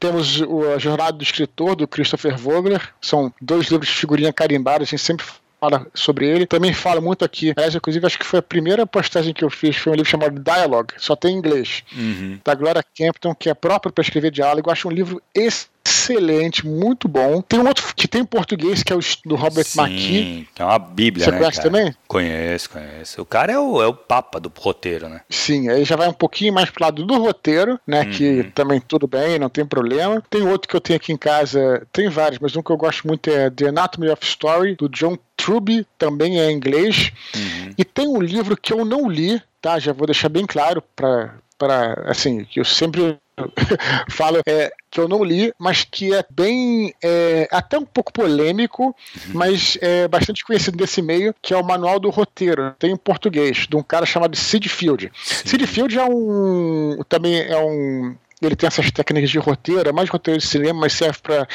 [0.00, 2.80] Temos o, a Jornada do Escritor, do Christopher Vogler.
[3.00, 5.26] São dois livros de figurinha carimbada, a gente sempre
[5.62, 6.44] fala sobre ele.
[6.44, 7.52] Também fala muito aqui.
[7.56, 9.76] Aliás, inclusive, acho que foi a primeira postagem que eu fiz.
[9.76, 11.84] Foi um livro chamado Dialogue, só tem em inglês.
[11.96, 12.40] Uhum.
[12.44, 14.68] Da Gloria Campton, que é próprio para escrever diálogo.
[14.68, 17.40] Eu acho um livro excelente muito bom.
[17.42, 20.48] Tem um outro que tem em português, que é o do Robert Sim, McKee.
[20.58, 21.70] É uma bíblia, Você né, conhece cara?
[21.70, 21.94] também?
[22.08, 23.22] Conheço, conheço.
[23.22, 25.20] O cara é o, é o papa do roteiro, né?
[25.28, 28.10] Sim, aí já vai um pouquinho mais pro lado do roteiro, né, uhum.
[28.10, 30.22] que também tudo bem, não tem problema.
[30.28, 33.06] Tem outro que eu tenho aqui em casa, tem vários, mas um que eu gosto
[33.06, 37.12] muito é The Anatomy of Story, do John Truby, também é inglês.
[37.34, 37.74] Uhum.
[37.76, 39.78] E tem um livro que eu não li, tá?
[39.78, 43.16] Já vou deixar bem claro para para assim que eu sempre
[44.10, 48.86] falo é, que eu não li, mas que é bem é, até um pouco polêmico,
[48.86, 49.32] uhum.
[49.32, 53.66] mas é bastante conhecido desse meio, que é o Manual do Roteiro, tem em português,
[53.68, 55.10] de um cara chamado Sid Field.
[55.14, 55.48] Sim.
[55.48, 60.10] Sid Field é um também é um ele tem essas técnicas de roteiro, é mais
[60.10, 61.46] roteiro de cinema, mas serve para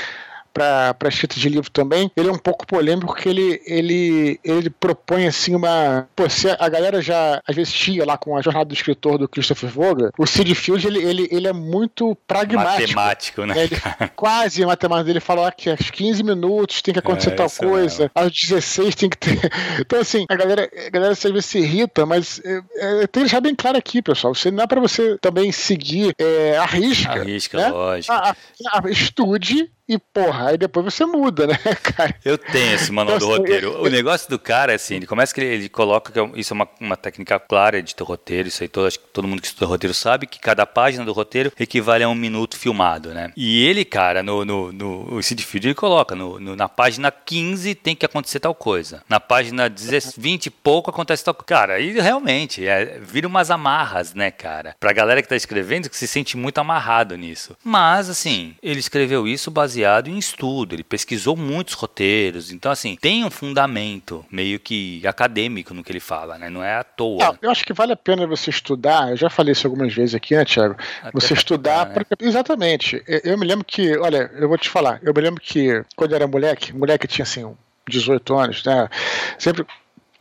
[0.58, 5.28] para escrita de livro também, ele é um pouco polêmico porque ele, ele, ele propõe
[5.28, 6.08] assim uma.
[6.15, 9.30] Pô, se a galera já às vezes tinha lá com a jornada do escritor do
[9.30, 12.82] Christopher Vogler, o Sid Field ele, ele, ele é muito pragmático.
[12.82, 13.63] Matemático, né?
[13.63, 13.76] Ele,
[14.15, 15.10] quase matemático.
[15.10, 18.12] Ele fala que aos 15 minutos tem que acontecer é, tal coisa, mesmo.
[18.15, 19.38] aos 16 tem que ter.
[19.80, 23.20] Então, assim, a galera, a galera às vezes se irrita, mas é, é, tem que
[23.22, 24.34] deixar bem claro aqui, pessoal.
[24.34, 27.12] Você não é para você também seguir é, a risca.
[27.12, 27.70] A risca, né?
[27.70, 28.13] lógico.
[28.13, 28.36] A,
[28.74, 32.13] a, estude e, porra, aí depois você muda, né, cara?
[32.26, 33.82] Eu tenho esse manual do roteiro.
[33.82, 36.54] O negócio do cara é assim, ele começa que ele, ele coloca que é isso
[36.54, 39.41] é uma, uma técnica clara de ter roteiro, isso aí todo, acho que todo mundo
[39.41, 43.32] que estuda roteiro sabe, que cada página do roteiro equivale a um minuto filmado, né?
[43.38, 47.10] E ele, cara, no, no, no o Sid Field, ele coloca, no, no, na página
[47.10, 49.02] 15 tem que acontecer tal coisa.
[49.08, 49.71] Na página
[50.17, 51.47] 20 e pouco acontece tal coisa.
[51.47, 54.76] Cara, aí realmente, é, vira umas amarras, né, cara?
[54.80, 57.56] Pra galera que tá escrevendo, que se sente muito amarrado nisso.
[57.63, 62.96] Mas, assim, ele escreveu isso baseado baseado em estudo, ele pesquisou muitos roteiros, então assim,
[63.00, 66.50] tem um fundamento meio que acadêmico no que ele fala, né?
[66.50, 67.26] Não é à toa.
[67.26, 70.16] Não, eu acho que vale a pena você estudar, eu já falei isso algumas vezes
[70.16, 70.76] aqui, né, Thiago?
[71.02, 71.94] Até você estudar, né?
[71.94, 73.04] porque, exatamente.
[73.08, 76.12] Eu, eu me lembro que, olha, eu vou te falar, eu me lembro que quando
[76.12, 77.56] eu era moleque, moleque tinha assim
[77.88, 78.90] 18 anos, né?
[79.38, 79.66] Sempre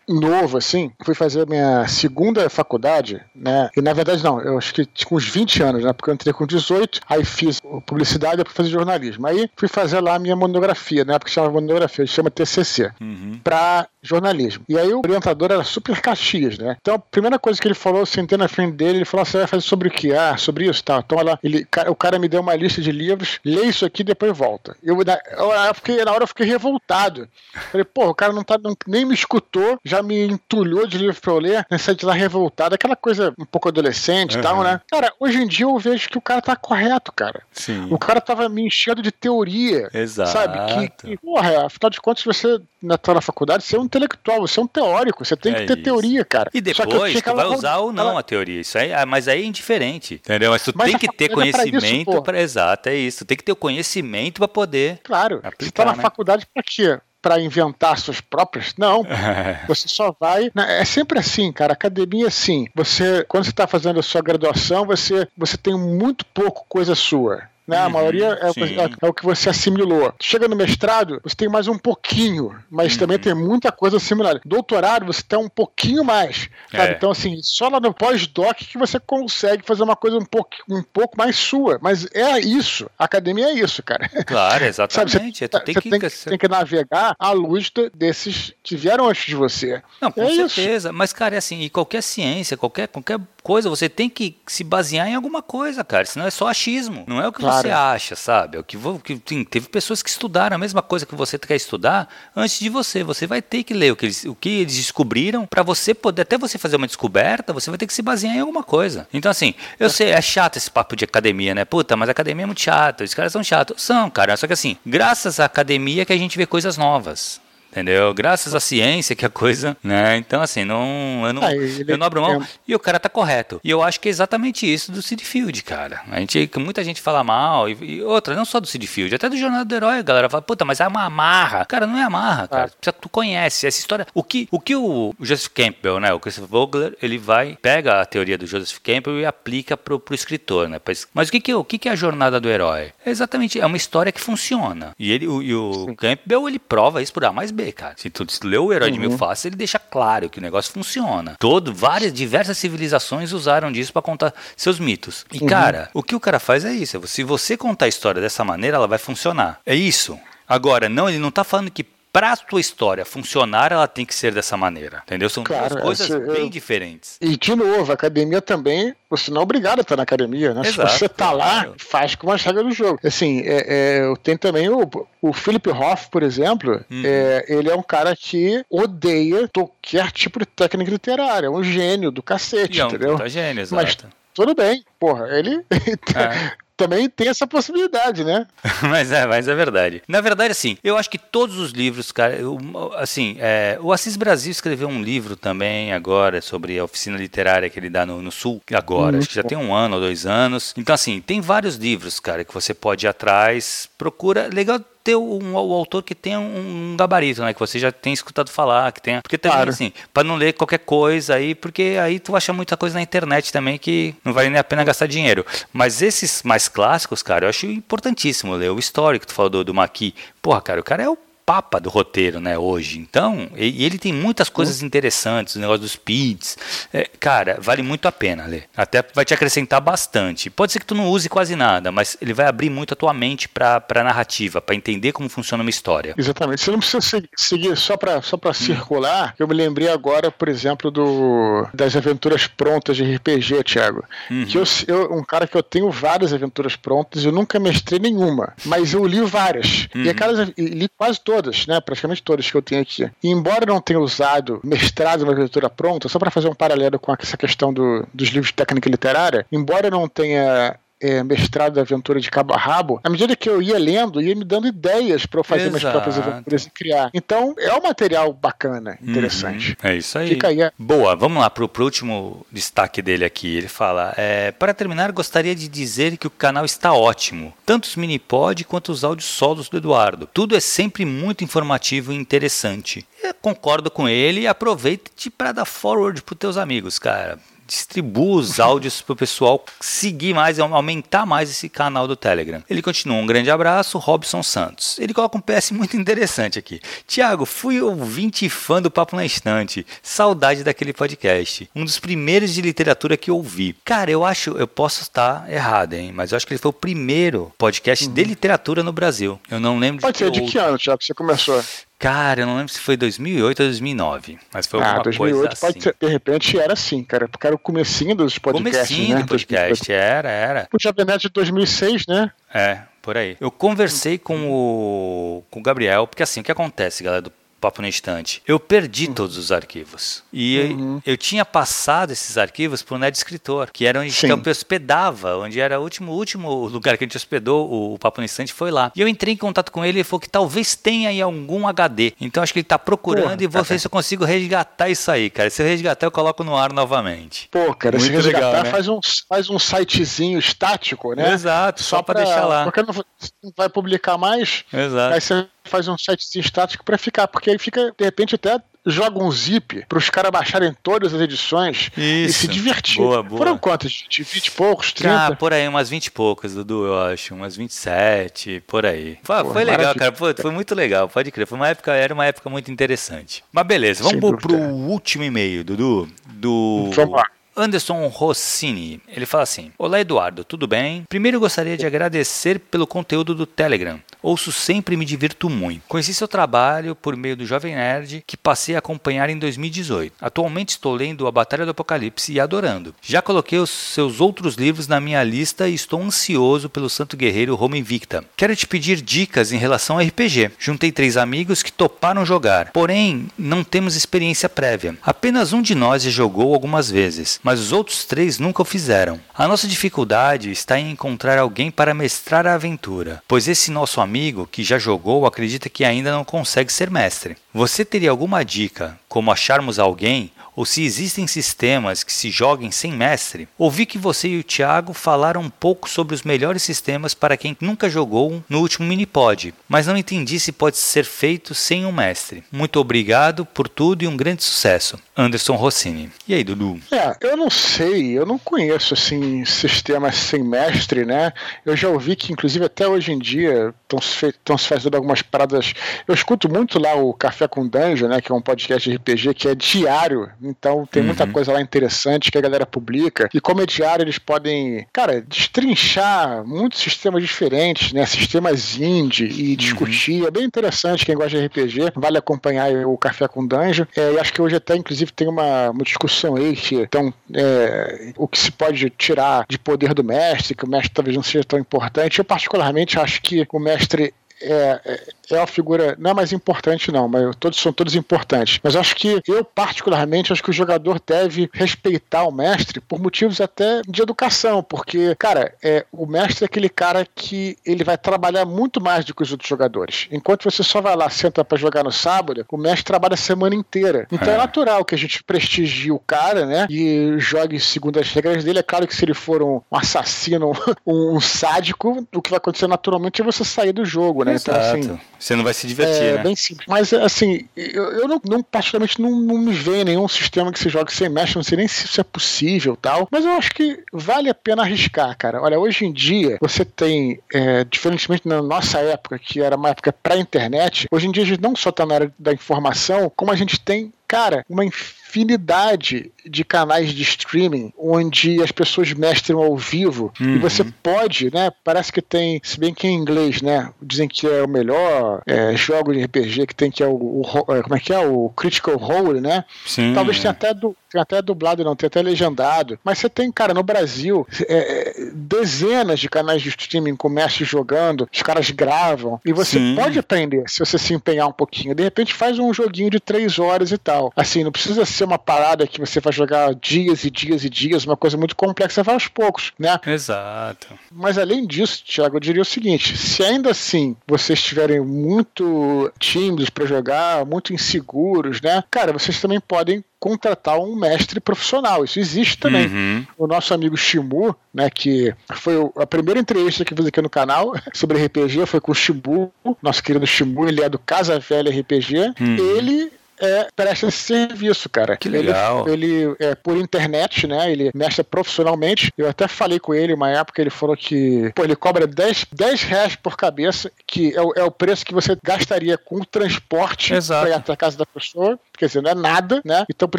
[0.09, 3.71] novo, assim, fui fazer a minha segunda faculdade, né?
[3.77, 5.93] E na verdade, não, eu acho que com uns 20 anos, né?
[5.93, 9.27] Porque eu entrei com 18, aí fiz publicidade para fazer jornalismo.
[9.27, 11.19] Aí fui fazer lá a minha monografia, né?
[11.19, 13.41] Porque chama monografia, chama TCC, uhum.
[13.43, 14.65] para jornalismo.
[14.69, 16.77] E aí o orientador era super Caxias, né?
[16.81, 19.39] Então a primeira coisa que ele falou, eu sentei na frente dele, ele falou: você
[19.39, 20.13] vai fazer sobre o que?
[20.15, 21.03] Ah, sobre isso, tá.
[21.05, 24.37] Então lá, ele, o cara me deu uma lista de livros, lê isso aqui depois
[24.37, 24.77] volta.
[24.83, 27.29] Eu, eu, eu fiquei, na hora eu fiquei revoltado.
[27.73, 31.21] Falei, pô, o cara não tá, não, nem me escutou, já me entulhou de livro
[31.21, 31.79] pra eu ler, né?
[31.79, 34.43] Saí de lá revoltado, aquela coisa um pouco adolescente e uhum.
[34.43, 34.81] tal, né?
[34.91, 37.43] Cara, hoje em dia eu vejo que o cara tá correto, cara.
[37.53, 37.89] Sim.
[37.91, 39.89] O cara tava me enchendo de teoria.
[39.93, 40.31] Exato.
[40.31, 40.59] Sabe?
[40.73, 44.61] Que, que porra, afinal de contas, você na, na faculdade, você é um intelectual, você
[44.61, 45.83] é um teórico, você tem é que ter isso.
[45.83, 46.51] teoria, cara.
[46.55, 48.61] E depois tu vai usar ou não a teoria.
[48.61, 50.53] Isso aí, ah, mas aí é indiferente, entendeu?
[50.53, 53.25] Mas tu mas tem que ter conhecimento para exato, é isso.
[53.25, 55.01] Tu tem que ter o conhecimento para poder.
[55.03, 55.39] Claro.
[55.43, 56.03] Aplicar, você tá na né?
[56.03, 56.99] faculdade para quê?
[57.27, 58.73] Para inventar suas próprias.
[58.79, 59.05] Não.
[59.67, 60.49] você só vai.
[60.55, 61.73] Né, é sempre assim, cara.
[61.73, 62.69] Academia, assim.
[62.73, 67.43] Você, quando você está fazendo a sua graduação, você, você tem muito pouco coisa sua.
[67.67, 67.77] Né?
[67.77, 70.15] a uhum, maioria é, é, é, o que você assimilou.
[70.21, 72.99] Chega no mestrado, você tem mais um pouquinho, mas uhum.
[72.99, 74.41] também tem muita coisa similar.
[74.45, 76.49] Doutorado, você tem um pouquinho mais.
[76.73, 76.93] É.
[76.93, 80.83] Então, assim, só lá no pós-doc que você consegue fazer uma coisa um pouco, um
[80.83, 81.79] pouco mais sua.
[81.81, 82.89] Mas é isso.
[82.99, 84.09] A academia é isso, cara.
[84.27, 84.95] Claro, exatamente.
[84.97, 85.91] Sabe, você, tem, você que...
[85.91, 89.83] Tem, tem, que navegar à luz desses que vieram antes de você.
[90.01, 90.89] Não, com é certeza.
[90.89, 90.97] Isso.
[90.97, 95.09] Mas, cara, é assim, e qualquer ciência, qualquer, qualquer coisa, você tem que se basear
[95.09, 96.05] em alguma coisa, cara.
[96.05, 97.05] Senão é só achismo.
[97.07, 97.55] Não é o que claro.
[97.55, 98.57] você acha, sabe?
[98.57, 98.77] É o que,
[99.19, 103.03] que teve pessoas que estudaram a mesma coisa que você quer estudar antes de você.
[103.03, 106.23] Você vai ter que ler o que eles, o que eles descobriram para você poder,
[106.23, 109.09] até você fazer uma descoberta, você vai ter que se basear em alguma coisa.
[109.13, 111.65] Então, assim, eu sei, é chato esse papo de academia, né?
[111.65, 113.83] Puta, mas academia é muito chata, os caras são chatos.
[113.83, 114.37] São, cara.
[114.37, 117.41] Só que assim, graças à academia que a gente vê coisas novas
[117.77, 118.13] entendeu?
[118.15, 120.17] Graças à ciência que a coisa, né?
[120.17, 122.43] Então, assim, não, eu não, ah, eu não abro mão.
[122.43, 122.47] É...
[122.69, 123.61] E o cara tá correto.
[123.63, 126.03] E eu acho que é exatamente isso do Sid Field, cara.
[126.11, 129.29] A gente, muita gente fala mal, e, e outra, não só do Sid Field, até
[129.29, 131.65] do Jornal do Herói, a galera fala, puta, mas é uma amarra.
[131.67, 132.71] Cara, não é amarra, cara.
[132.87, 132.93] Ah.
[132.93, 134.07] Tu conhece essa história.
[134.15, 138.07] O que o, que o Joseph Campbell, né, o Christopher Vogler, ele vai, pega a
[138.07, 140.81] teoria do Joseph Campbell e aplica pro, pro escritor, né?
[141.13, 142.93] Mas o que que, o que que é a jornada do herói?
[143.05, 144.95] É exatamente, é uma história que funciona.
[144.99, 147.95] E ele, o, e o Campbell, ele prova isso por A mais B, cara.
[147.97, 148.95] Se tu leu o Herói uhum.
[148.95, 149.19] de Mil uhum.
[149.19, 151.37] Faces, ele deixa claro que o negócio funciona.
[151.39, 155.25] Todo, várias, diversas civilizações usaram disso para contar seus mitos.
[155.33, 155.47] E, uhum.
[155.47, 157.01] cara, o que o cara faz é isso.
[157.07, 159.61] Se você contar a história dessa maneira, ela vai funcionar.
[159.65, 160.19] É isso.
[160.49, 161.85] Agora, não, ele não tá falando que
[162.17, 165.03] para a tua história funcionar, ela tem que ser dessa maneira.
[165.05, 165.29] Entendeu?
[165.29, 166.49] São claro, duas coisas essa, bem eu...
[166.49, 167.19] diferentes.
[167.21, 170.63] E, de novo, a academia também, você não é obrigado a estar na academia, né?
[170.67, 172.99] Exato, Se você tá lá, faz com as regras do jogo.
[173.05, 173.67] Assim, é,
[174.09, 177.03] é, tem também o, o Philip Hoff, por exemplo, uhum.
[177.05, 182.11] é, ele é um cara que odeia qualquer tipo de técnica literária, é um gênio
[182.11, 183.29] do cacete, e é um entendeu?
[183.29, 183.83] gênio, exato.
[183.83, 183.99] Mas
[184.33, 185.63] tudo bem, porra, ele
[186.17, 188.47] é também tem essa possibilidade, né?
[188.83, 190.03] mas é, mas é verdade.
[190.07, 192.59] Na verdade, assim, eu acho que todos os livros, cara, eu,
[192.97, 197.79] assim, é, o Assis Brasil escreveu um livro também agora sobre a oficina literária que
[197.79, 200.75] ele dá no, no Sul, agora, acho que já tem um ano ou dois anos.
[200.77, 205.55] Então, assim, tem vários livros, cara, que você pode ir atrás, procura, legal ter um,
[205.55, 207.55] o autor que tenha um, um, gabarito, né?
[207.55, 209.23] Que você já tem escutado falar, que tenha.
[209.23, 209.71] Porque também, claro.
[209.71, 213.53] assim, para não ler qualquer coisa aí, porque aí tu acha muita coisa na internet
[213.53, 215.47] também que não vale nem a pena gastar dinheiro.
[215.73, 219.65] Mas esses mais clássicos, cara, eu acho importantíssimo ler o histórico que tu falou do,
[219.65, 220.13] do Maqui.
[220.43, 221.17] Porra, cara, o cara é o
[221.47, 222.99] papa do roteiro, né, hoje.
[222.99, 226.59] Então, e ele tem muitas coisas interessantes, o negócio dos speeds.
[226.93, 228.65] É, cara, vale muito a pena ler.
[228.77, 230.51] Até vai te acrescentar bastante.
[230.51, 233.15] Pode ser que tu não use quase nada, mas ele vai abrir muito a tua
[233.15, 236.15] mente para a narrativa, para entender como funciona uma história.
[236.19, 236.65] Exatamente.
[236.65, 238.53] Você não precisa seguir só para só hum.
[238.53, 239.35] circular.
[239.39, 244.05] Eu me lembrei agora, por exemplo, do das aventuras prontas de RPG, Thiago.
[244.29, 244.47] Uhum.
[244.47, 248.53] Que eu, eu, um cara que eu tenho várias aventuras prontas, eu nunca mestrei nenhuma,
[248.65, 249.89] mas eu li várias.
[249.95, 250.03] Uhum.
[250.03, 251.81] E aquelas li quase todas todas, né?
[251.81, 253.11] Praticamente todas que eu tenho aqui.
[253.23, 257.15] E embora não tenha usado mestrado uma leitura pronta, só para fazer um paralelo com
[257.19, 261.81] essa questão do, dos livros de técnica literária, embora eu não tenha é, mestrado de
[261.81, 265.27] aventura de cabo a rabo, à medida que eu ia lendo, ia me dando ideias
[265.27, 265.77] para eu fazer Exato.
[265.77, 267.11] minhas próprias aventuras e criar.
[267.13, 269.11] Então, é um material bacana, uhum.
[269.11, 269.77] interessante.
[269.83, 269.91] Uhum.
[269.91, 270.29] É isso aí.
[270.29, 270.59] Fica aí.
[270.79, 273.57] Boa, vamos lá pro, pro último destaque dele aqui.
[273.57, 277.53] Ele fala: é, Para terminar, gostaria de dizer que o canal está ótimo.
[277.65, 280.29] Tanto os mini-pod quanto os áudios solos do Eduardo.
[280.33, 283.07] Tudo é sempre muito informativo e interessante.
[283.23, 288.59] Eu concordo com ele e aproveite para dar forward para teus amigos, cara distribua os
[288.61, 292.63] áudios para o pessoal seguir mais, aumentar mais esse canal do Telegram.
[292.69, 294.99] Ele continua, um grande abraço, Robson Santos.
[294.99, 296.81] Ele coloca um PS muito interessante aqui.
[297.07, 299.87] Tiago, fui ouvinte e fã do Papo na Estante.
[300.03, 301.69] Saudade daquele podcast.
[301.75, 303.75] Um dos primeiros de literatura que ouvi.
[303.85, 306.13] Cara, eu acho, eu posso estar errado, hein?
[306.15, 308.13] Mas eu acho que ele foi o primeiro podcast uhum.
[308.13, 309.41] de literatura no Brasil.
[309.51, 311.63] Eu não lembro Pode de ser, de que ano, Tiago, você começou?
[311.99, 315.61] Cara, eu não lembro se foi 2008 ou 2009, mas foi ah, alguma 2008 coisa
[315.61, 315.81] pode assim.
[315.81, 319.23] Ser, de repente era assim, cara, porque era o comecinho dos podcasts, comecinho né?
[319.23, 320.69] do podcast, era, era.
[320.73, 322.31] O Jovem Nerd de 2006, né?
[322.53, 323.37] É, por aí.
[323.41, 327.83] Eu conversei com o, com o Gabriel, porque assim, o que acontece, galera, do papo
[327.83, 328.43] na estante.
[328.47, 329.15] Eu perdi uhum.
[329.15, 330.23] todos os arquivos.
[330.33, 331.01] E uhum.
[331.05, 334.29] eu, eu, tinha passado esses arquivos para o Net Escritor, que era onde Sim.
[334.29, 338.21] eu hospedava, onde era o último, último lugar que a gente hospedou o, o papo
[338.21, 338.93] na estante, foi lá.
[338.95, 341.67] E eu entrei em contato com ele e ele falou que talvez tenha aí algum
[341.67, 342.13] HD.
[342.21, 345.11] Então acho que ele está procurando Porra, e vou ver se eu consigo resgatar isso
[345.11, 345.51] aí, cara.
[345.51, 347.49] Se eu resgatar, eu coloco no ar novamente.
[347.51, 348.71] Pô, cara, Muito se resgatar, legal, né?
[348.71, 351.33] faz, um, faz um sitezinho estático, né?
[351.33, 352.65] Exato, só, só para deixar lá.
[352.65, 354.65] Porque não vai publicar mais.
[354.73, 355.15] Exato.
[355.15, 359.19] Aí você faz um site estático para ficar, porque aí fica, de repente, até joga
[359.19, 361.99] um zip para os caras baixarem todas as edições Isso.
[361.99, 362.99] e se divertir.
[362.99, 363.39] Boa, boa.
[363.39, 363.93] Foram quantas?
[364.03, 365.27] 20, 20 e poucos, 30?
[365.27, 367.35] Ah, por aí, umas 20 e poucas, Dudu, eu acho.
[367.35, 369.19] Umas 27, por aí.
[369.23, 370.13] Foi, Porra, foi legal, cara.
[370.15, 371.47] Foi, foi, muito legal, pode crer.
[371.47, 373.43] Foi uma época, era uma época muito interessante.
[373.53, 376.09] Mas beleza, vamos pro, pro último e-mail, Dudu.
[376.27, 376.91] Do.
[376.95, 377.27] Vamos lá.
[377.57, 379.01] Anderson Rossini.
[379.09, 381.05] Ele fala assim: Olá Eduardo, tudo bem?
[381.09, 383.99] Primeiro gostaria de agradecer pelo conteúdo do Telegram.
[384.23, 385.83] Ouço sempre e me divirto muito.
[385.89, 390.15] Conheci seu trabalho por meio do Jovem Nerd, que passei a acompanhar em 2018.
[390.21, 392.95] Atualmente estou lendo A Batalha do Apocalipse e adorando.
[393.01, 397.55] Já coloquei os seus outros livros na minha lista e estou ansioso pelo Santo Guerreiro
[397.55, 398.25] Roma Invicta.
[398.37, 400.51] Quero te pedir dicas em relação a RPG.
[400.59, 404.99] Juntei três amigos que toparam jogar, porém não temos experiência prévia.
[405.03, 409.21] Apenas um de nós já jogou algumas vezes mas os outros três nunca o fizeram.
[409.33, 414.49] A nossa dificuldade está em encontrar alguém para mestrar a aventura, pois esse nosso amigo
[414.51, 417.37] que já jogou acredita que ainda não consegue ser mestre.
[417.55, 422.91] Você teria alguma dica como acharmos alguém ou se existem sistemas que se joguem sem
[422.91, 427.37] mestre, ouvi que você e o Thiago falaram um pouco sobre os melhores sistemas para
[427.37, 431.93] quem nunca jogou no último Minipod, mas não entendi se pode ser feito sem um
[431.93, 432.43] mestre.
[432.51, 434.99] Muito obrigado por tudo e um grande sucesso.
[435.17, 436.11] Anderson Rossini.
[436.27, 436.81] E aí, Dudu?
[436.91, 441.33] É, eu não sei, eu não conheço assim sistemas sem mestre, né?
[441.65, 445.75] Eu já ouvi que, inclusive, até hoje em dia estão se fazendo algumas paradas.
[446.07, 448.21] Eu escuto muito lá o Café com Dungeon, né?
[448.21, 451.09] Que é um podcast de RPG que é diário então tem uhum.
[451.09, 453.29] muita coisa lá interessante que a galera publica.
[453.33, 458.05] E como é diário, eles podem, cara, destrinchar muitos sistemas diferentes, né?
[458.07, 459.57] Sistemas indie e uhum.
[459.57, 460.27] discutir.
[460.27, 461.05] É bem interessante.
[461.05, 463.87] Quem gosta de RPG, vale acompanhar o Café com Danjo.
[463.97, 468.13] É, e acho que hoje até, inclusive, tem uma, uma discussão aí que então, é,
[468.17, 471.45] o que se pode tirar de poder do mestre, que o mestre talvez não seja
[471.45, 472.19] tão importante.
[472.19, 477.09] Eu, particularmente, acho que o mestre é, é, uma figura, não é mais importante não,
[477.09, 478.61] mas todos são todos importantes.
[478.63, 483.41] Mas acho que eu particularmente acho que o jogador deve respeitar o mestre por motivos
[483.41, 488.45] até de educação, porque, cara, é, o mestre é aquele cara que ele vai trabalhar
[488.45, 490.09] muito mais do que os outros jogadores.
[490.11, 493.55] Enquanto você só vai lá, senta para jogar no sábado, o mestre trabalha a semana
[493.55, 494.07] inteira.
[494.11, 494.35] Então é.
[494.35, 496.67] é natural que a gente prestigie o cara, né?
[496.71, 498.59] E jogue segundo as regras dele.
[498.59, 500.53] É claro que se ele for um assassino,
[500.87, 504.35] um, um sádico, o que vai acontecer naturalmente é você sair do jogo, né?
[504.35, 504.79] Exato.
[504.79, 506.23] Então, assim, você não vai se divertir, é, né?
[506.23, 506.67] bem simples.
[506.69, 510.69] Mas, assim, eu, eu não, não, particularmente, não, não me vejo nenhum sistema que se
[510.69, 513.09] jogue sem mestre, não sei nem se isso é possível tal.
[513.11, 515.41] Mas eu acho que vale a pena arriscar, cara.
[515.43, 519.93] Olha, hoje em dia, você tem, é, diferentemente na nossa época, que era uma época
[519.93, 523.37] pré-internet, hoje em dia a gente não só está na área da informação, como a
[523.37, 530.13] gente tem cara, uma infinidade de canais de streaming onde as pessoas mestram ao vivo
[530.21, 530.37] uhum.
[530.37, 531.51] e você pode, né?
[531.65, 533.71] Parece que tem, se bem que em inglês, né?
[533.81, 537.23] Dizem que é o melhor é, jogo de RPG que tem que é o, o,
[537.55, 539.45] é, como é que é o Critical Role, né?
[539.65, 539.93] Sim.
[539.95, 542.79] Talvez tenha até do, tenha até dublado, não, tem até legendado.
[542.85, 547.49] Mas você tem, cara, no Brasil, é, é dezenas de canais de streaming com mestres
[547.49, 549.75] jogando, os caras gravam e você Sim.
[549.75, 551.75] pode aprender se você se empenhar um pouquinho.
[551.75, 554.13] De repente faz um joguinho de três horas e tal.
[554.17, 557.85] Assim, não precisa ser uma parada que você vai jogar dias e dias e dias,
[557.85, 559.79] uma coisa muito complexa, vai aos poucos, né?
[559.87, 560.69] Exato.
[560.91, 566.51] Mas além disso, Thiago, eu diria o seguinte: se ainda assim vocês estiverem muito tímidos
[566.51, 568.63] para jogar, muito inseguros, né?
[568.71, 571.85] Cara, vocês também podem contratar um mestre profissional.
[571.85, 572.67] Isso existe também.
[572.67, 573.07] Uhum.
[573.19, 577.11] O nosso amigo Shimu, né, que foi a primeira entrevista que eu fiz aqui no
[577.11, 579.33] canal sobre RPG, foi com o Shimu,
[579.63, 582.15] nosso querido Shimu, ele é do Casa Velha RPG.
[582.21, 582.37] Uhum.
[582.57, 584.97] Ele é, presta esse serviço, cara.
[584.97, 585.69] Que legal.
[585.69, 587.51] Ele, ele é por internet, né?
[587.51, 588.93] Ele mexe profissionalmente.
[588.97, 592.63] Eu até falei com ele uma época, ele falou que pô, ele cobra 10, 10
[592.63, 596.95] reais por cabeça, que é o, é o preço que você gastaria com o transporte
[597.07, 598.39] para ir até a casa da pessoa.
[598.57, 599.65] Quer dizer, não é nada, né?
[599.69, 599.99] Então, por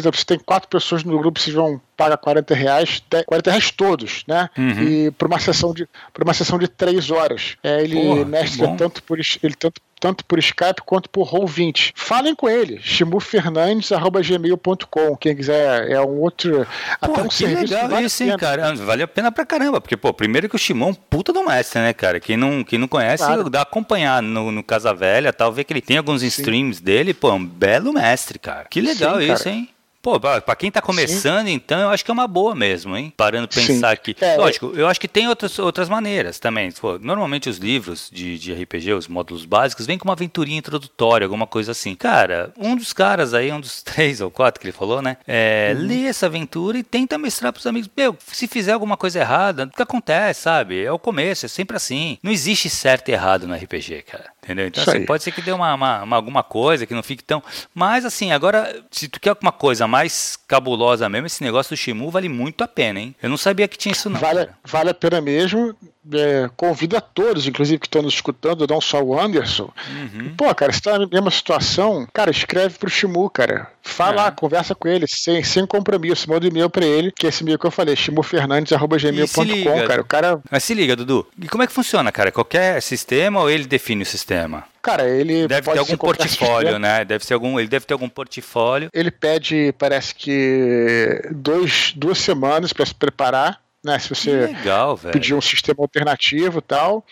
[0.00, 4.24] exemplo, se tem quatro pessoas no grupo, vocês vão pagar 40 reais, 40 reais todos,
[4.26, 4.48] né?
[4.56, 4.82] Uhum.
[4.82, 7.56] E para uma sessão de para uma sessão de três horas.
[7.62, 11.90] É, ele Porra, mestra tanto por ele tanto tanto por Skype quanto por Roll20.
[11.94, 15.16] Falem com ele, chimufernandes.gmail.com.
[15.16, 16.66] Quem quiser, é um outro.
[17.00, 18.74] Pô, até um que legal vale isso, hein, cara.
[18.74, 21.80] Vale a pena pra caramba, porque, pô, primeiro que o Shimon é puta do mestre,
[21.80, 22.20] né, cara?
[22.20, 23.50] Quem não, quem não conhece, claro.
[23.50, 26.28] dá acompanhar no, no Casa Velha tal, ver que ele tem alguns Sim.
[26.28, 28.47] streams dele, pô, é um belo mestre, cara.
[28.70, 29.56] Que legal Sim, isso, cara.
[29.56, 29.68] hein?
[30.00, 31.52] Pô, pra quem tá começando, Sim.
[31.54, 33.12] então, eu acho que é uma boa mesmo, hein?
[33.16, 34.16] Parando pra pensar aqui.
[34.20, 36.70] É, Lógico, eu acho que tem outras, outras maneiras também.
[36.70, 41.24] Pô, normalmente os livros de, de RPG, os módulos básicos, vêm com uma aventurinha introdutória,
[41.24, 41.96] alguma coisa assim.
[41.96, 45.16] Cara, um dos caras aí, um dos três ou quatro que ele falou, né?
[45.26, 45.86] É, uhum.
[45.86, 47.90] Lê essa aventura e tenta mestrar pros amigos.
[47.96, 50.82] Meu, se fizer alguma coisa errada, o que acontece, sabe?
[50.82, 52.18] É o começo, é sempre assim.
[52.22, 54.30] Não existe certo e errado no RPG, cara.
[54.48, 54.66] Entendeu?
[54.66, 57.42] Então, assim, pode ser que dê uma, uma, uma, alguma coisa que não fique tão.
[57.74, 62.10] Mas, assim, agora, se tu quer alguma coisa mais cabulosa mesmo, esse negócio do Shimu
[62.10, 63.14] vale muito a pena, hein?
[63.22, 64.18] Eu não sabia que tinha isso, não.
[64.18, 65.76] Vale, vale a pena mesmo
[66.12, 69.70] é, convido a todos, inclusive que estão nos escutando, não só o Anderson.
[69.90, 70.34] Uhum.
[70.36, 73.68] Pô, cara, se tá na mesma situação, cara, escreve pro Shimu, cara.
[73.82, 74.30] Fala, é.
[74.30, 76.28] conversa com ele, sem, sem compromisso.
[76.28, 80.02] Manda e-mail pra ele, que é esse e-mail que eu falei, shimufernandes.gmail.com, cara.
[80.02, 80.40] O cara.
[80.50, 81.26] Mas se liga, Dudu.
[81.40, 82.30] E como é que funciona, cara?
[82.30, 84.64] Qualquer sistema ou ele define o sistema?
[84.82, 87.04] Cara, ele deve ter algum portfólio, né?
[87.04, 88.88] Deve ser algum, ele deve ter algum portfólio.
[88.92, 93.98] Ele pede, parece que dois, duas semanas para se preparar né?
[93.98, 97.04] Se você legal, pedir um sistema alternativo e tal.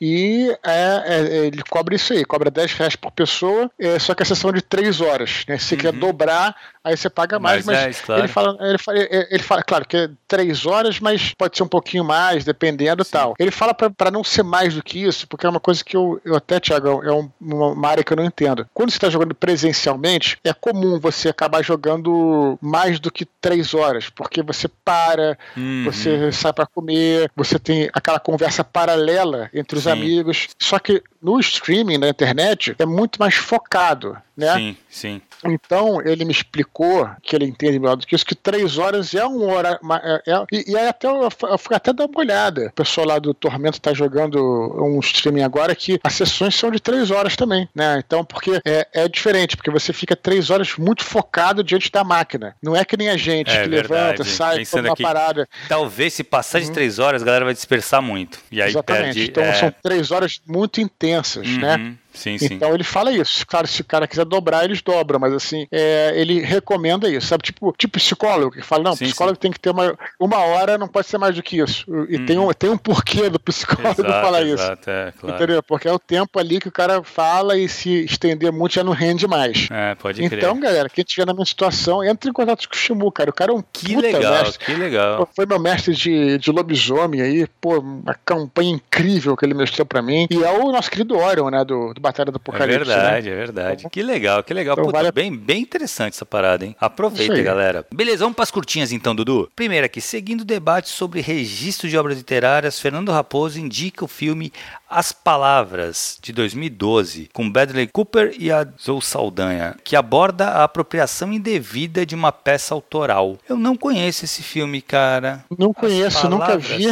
[0.00, 4.22] E é, é, ele cobra isso aí, cobra 10 reais por pessoa, é, só que
[4.22, 5.44] a sessão é de 3 horas.
[5.48, 5.56] Né?
[5.56, 5.80] Se você uhum.
[5.80, 7.64] quer dobrar, aí você paga mais.
[7.64, 8.20] Mas, mas é, claro.
[8.20, 11.68] ele, fala, ele, fala, ele fala, claro, que é 3 horas, mas pode ser um
[11.68, 13.34] pouquinho mais, dependendo e tal.
[13.38, 16.20] Ele fala para não ser mais do que isso, porque é uma coisa que eu,
[16.24, 18.66] eu até, Tiago, é um, uma área que eu não entendo.
[18.74, 24.10] Quando você está jogando presencialmente, é comum você acabar jogando mais do que 3 horas,
[24.10, 25.84] porque você para, uhum.
[25.84, 29.90] você sai para comer, você tem aquela conversa paralela entre os Sim.
[29.90, 30.48] amigos.
[30.58, 34.54] Só que no streaming, na internet, é muito mais focado, né?
[34.56, 35.22] Sim, sim.
[35.44, 39.24] Então, ele me explicou, que ele entende melhor do que isso, que três horas é
[39.24, 39.80] uma hora.
[40.02, 42.66] É, é, e, e aí até eu, eu fui até dar uma olhada.
[42.68, 44.38] O pessoal lá do Tormento tá jogando
[44.82, 48.02] um streaming agora que as sessões são de três horas também, né?
[48.04, 52.56] Então, porque é, é diferente, porque você fica três horas muito focado diante da máquina.
[52.62, 54.02] Não é que nem a gente é, que verdade.
[54.02, 55.48] levanta, sai, Pensando uma parada.
[55.68, 56.72] Talvez se passar de uhum.
[56.72, 58.38] três horas, a galera vai dispersar muito.
[58.50, 59.04] E aí Exatamente.
[59.04, 59.54] Perde, então, é...
[59.54, 61.76] são três horas muito intensas, né?
[61.76, 61.82] uhum.
[61.90, 61.96] né?
[62.14, 62.54] Sim, sim.
[62.54, 63.44] Então ele fala isso.
[63.46, 67.42] Claro, se o cara quiser dobrar, eles dobram, mas assim, é, ele recomenda isso, sabe?
[67.42, 69.40] Tipo, tipo psicólogo, que fala, não, sim, psicólogo sim.
[69.40, 71.84] tem que ter uma, uma hora, não pode ser mais do que isso.
[72.08, 72.26] E hum.
[72.26, 74.90] tem, um, tem um porquê do psicólogo exato, falar exato, isso.
[74.90, 75.36] É, claro.
[75.36, 75.62] Entendeu?
[75.62, 78.92] Porque é o tempo ali que o cara fala e se estender muito já não
[78.92, 79.68] rende mais.
[79.70, 80.38] É, pode crer.
[80.38, 83.30] Então, galera, quem estiver na minha situação, entre em contato com o Shimu, cara.
[83.30, 84.64] O cara é um que legal, mestre.
[84.64, 85.28] Que legal.
[85.34, 90.02] Foi meu mestre de, de lobisomem aí, pô, uma campanha incrível que ele mostrou pra
[90.02, 90.26] mim.
[90.30, 92.74] E é o nosso querido Orion, né, do, do Batalha do Apocalipse.
[92.74, 93.32] É verdade, né?
[93.32, 93.88] é verdade.
[93.90, 94.74] Que legal, que legal.
[94.74, 95.12] Então, Puta, vale...
[95.12, 96.76] bem, bem interessante essa parada, hein?
[96.78, 97.86] Aproveita, galera.
[97.92, 99.50] Beleza, vamos pras curtinhas então, Dudu.
[99.56, 104.52] Primeiro aqui, seguindo o debate sobre registro de obras literárias, Fernando Raposo indica o filme
[104.88, 111.32] As Palavras, de 2012, com Bradley Cooper e a Zoe Saldanha, que aborda a apropriação
[111.32, 113.38] indevida de uma peça autoral.
[113.48, 115.42] Eu não conheço esse filme, cara.
[115.56, 116.86] Não conheço, nunca vi.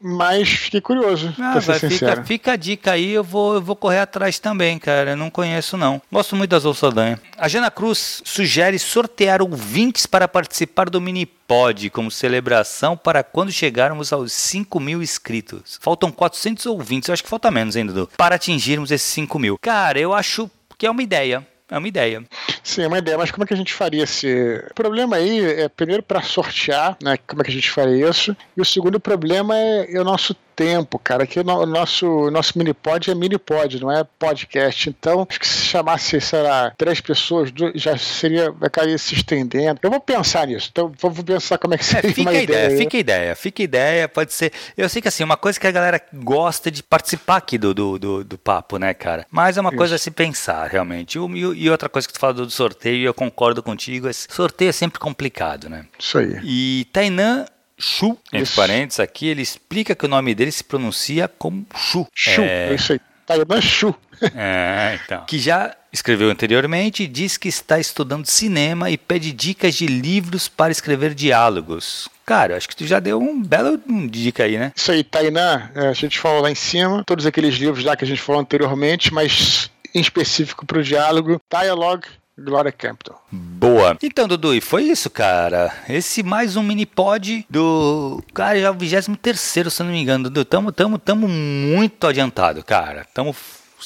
[0.00, 1.34] Mas fiquei curioso.
[1.38, 5.10] Ah, vai, fica, fica, a dica aí, eu vou, eu vou correr atrás também, cara.
[5.10, 6.00] Eu não conheço, não.
[6.12, 7.20] Gosto muito da Azul Saldanha.
[7.38, 13.52] A Jana Cruz sugere sortear ouvintes para participar do mini pod como celebração para quando
[13.52, 15.78] chegarmos aos 5 mil inscritos.
[15.80, 19.58] Faltam 400 ouvintes, eu acho que falta menos ainda, Dudu, para atingirmos esses 5 mil.
[19.58, 21.46] Cara, eu acho que é uma ideia.
[21.68, 22.24] É uma ideia.
[22.62, 24.62] Sim, é uma ideia, mas como é que a gente faria esse.
[24.70, 27.16] O problema aí é, primeiro, para sortear, né?
[27.26, 28.36] Como é que a gente faria isso?
[28.56, 33.10] E o segundo problema é, é o nosso tempo, cara, que o nosso, nosso mini-pod
[33.10, 34.88] é mini-pod, não é podcast.
[34.88, 39.78] Então, acho que se chamasse, sei lá, três pessoas, já seria, acabaria se estendendo.
[39.82, 42.38] Eu vou pensar nisso, então vou pensar como é que é, seria é, fica uma
[42.38, 42.64] a ideia.
[42.64, 42.78] ideia.
[42.78, 44.52] Fica a ideia, fica a ideia, pode ser.
[44.76, 47.98] Eu sei que assim, uma coisa que a galera gosta de participar aqui do, do,
[47.98, 49.26] do, do papo, né, cara?
[49.30, 49.76] Mas é uma Isso.
[49.76, 51.18] coisa a se pensar, realmente.
[51.18, 54.70] E, e outra coisa que tu fala do sorteio, e eu concordo contigo, é, sorteio
[54.70, 55.84] é sempre complicado, né?
[55.98, 56.40] Isso aí.
[56.42, 57.44] E Tainan
[57.78, 58.56] Chu, entre isso.
[58.56, 62.06] parênteses aqui, ele explica que o nome dele se pronuncia como Chu.
[62.14, 62.74] Chu, é...
[62.74, 63.00] isso aí.
[63.26, 63.94] Tainan Chu.
[64.34, 65.24] É, então.
[65.26, 70.70] Que já escreveu anteriormente diz que está estudando cinema e pede dicas de livros para
[70.70, 72.08] escrever diálogos.
[72.24, 74.72] Cara, acho que tu já deu um belo dica aí, né?
[74.74, 78.04] Isso aí, Tainá, é, a gente falou lá em cima, todos aqueles livros lá que
[78.04, 82.06] a gente falou anteriormente, mas em específico para o diálogo, Dialogue
[82.38, 83.16] Glória Campbell.
[83.32, 83.96] Boa.
[84.02, 85.72] Então, Dudu, e foi isso, cara.
[85.88, 88.22] Esse mais um mini pod do.
[88.34, 90.44] Cara, já é o 23, se eu não me engano, Dudu.
[90.44, 93.06] Tamo, tamo, tamo muito adiantado, cara.
[93.14, 93.34] Tamo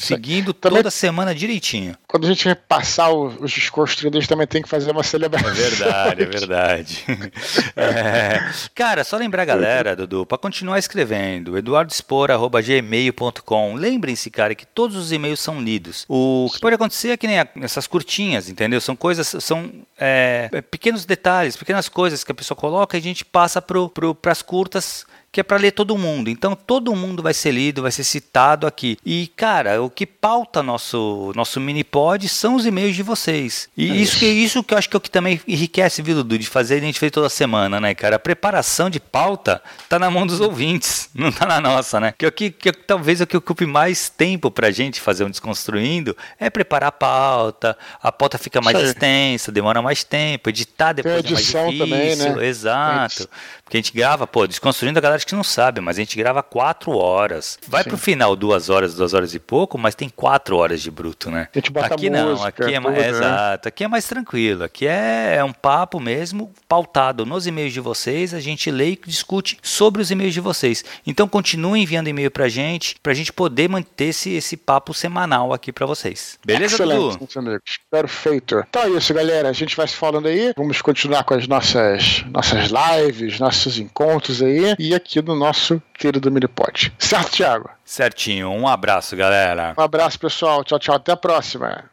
[0.01, 1.97] seguindo também, toda semana direitinho.
[2.07, 5.51] Quando a gente repassar os desconstruídos, também tem que fazer uma celebração.
[5.51, 7.05] É verdade, é verdade.
[7.77, 8.51] é.
[8.75, 13.75] Cara, só lembrar a galera, Dudu, para continuar escrevendo, eduardospor.gmail.com.
[13.75, 16.07] Lembrem-se, cara, que todos os e-mails são lidos.
[16.09, 18.81] O que pode acontecer é que nem essas curtinhas, entendeu?
[18.81, 23.25] São coisas, são é, pequenos detalhes, pequenas coisas que a pessoa coloca e a gente
[23.25, 26.29] passa para pro, as curtas que é para ler todo mundo.
[26.29, 28.97] Então todo mundo vai ser lido, vai ser citado aqui.
[29.05, 33.69] E cara, o que pauta nosso nosso mini pod são os e-mails de vocês.
[33.77, 36.17] E é isso que isso que eu acho que é o que também enriquece, viu,
[36.17, 38.17] Dudu, de fazer a gente fez toda semana, né, cara?
[38.17, 42.15] A preparação de pauta tá na mão dos ouvintes, não tá na nossa, né?
[42.17, 46.17] Que o que, que talvez o que ocupe mais tempo pra gente fazer um desconstruindo
[46.39, 47.77] é preparar a pauta.
[48.03, 51.79] A pauta fica mais extensa, demora mais tempo, editar depois é mais difícil.
[51.79, 52.47] Também, né?
[52.47, 53.29] Exato.
[53.71, 56.43] Porque a gente grava, pô, desconstruindo a galera que não sabe, mas a gente grava
[56.43, 57.57] quatro horas.
[57.69, 57.91] Vai Sim.
[57.91, 61.47] pro final duas horas, duas horas e pouco, mas tem quatro horas de bruto, né?
[61.85, 63.09] aqui não, aqui é, mais, tudo, né?
[63.09, 64.65] exato, aqui é mais tranquilo.
[64.65, 68.35] Aqui é, é um papo mesmo pautado nos e-mails de vocês.
[68.35, 70.85] A gente lê e discute sobre os e-mails de vocês.
[71.07, 75.73] Então continue enviando e-mail pra gente, pra gente poder manter esse, esse papo semanal aqui
[75.73, 76.41] pra vocês.
[76.45, 77.63] Beleza, Excelente, Dudu?
[77.89, 78.65] Perfeito.
[78.69, 79.49] Então é isso, galera.
[79.49, 80.53] A gente vai se falando aí.
[80.57, 85.83] Vamos continuar com as nossas, nossas lives, nossas nossos encontros aí e aqui no nosso
[85.93, 86.93] querido Minipod.
[86.99, 87.71] Certo, Thiago?
[87.85, 88.51] Certinho.
[88.51, 89.75] Um abraço, galera.
[89.77, 90.65] Um abraço, pessoal.
[90.65, 90.95] Tchau, tchau.
[90.95, 91.85] Até a próxima.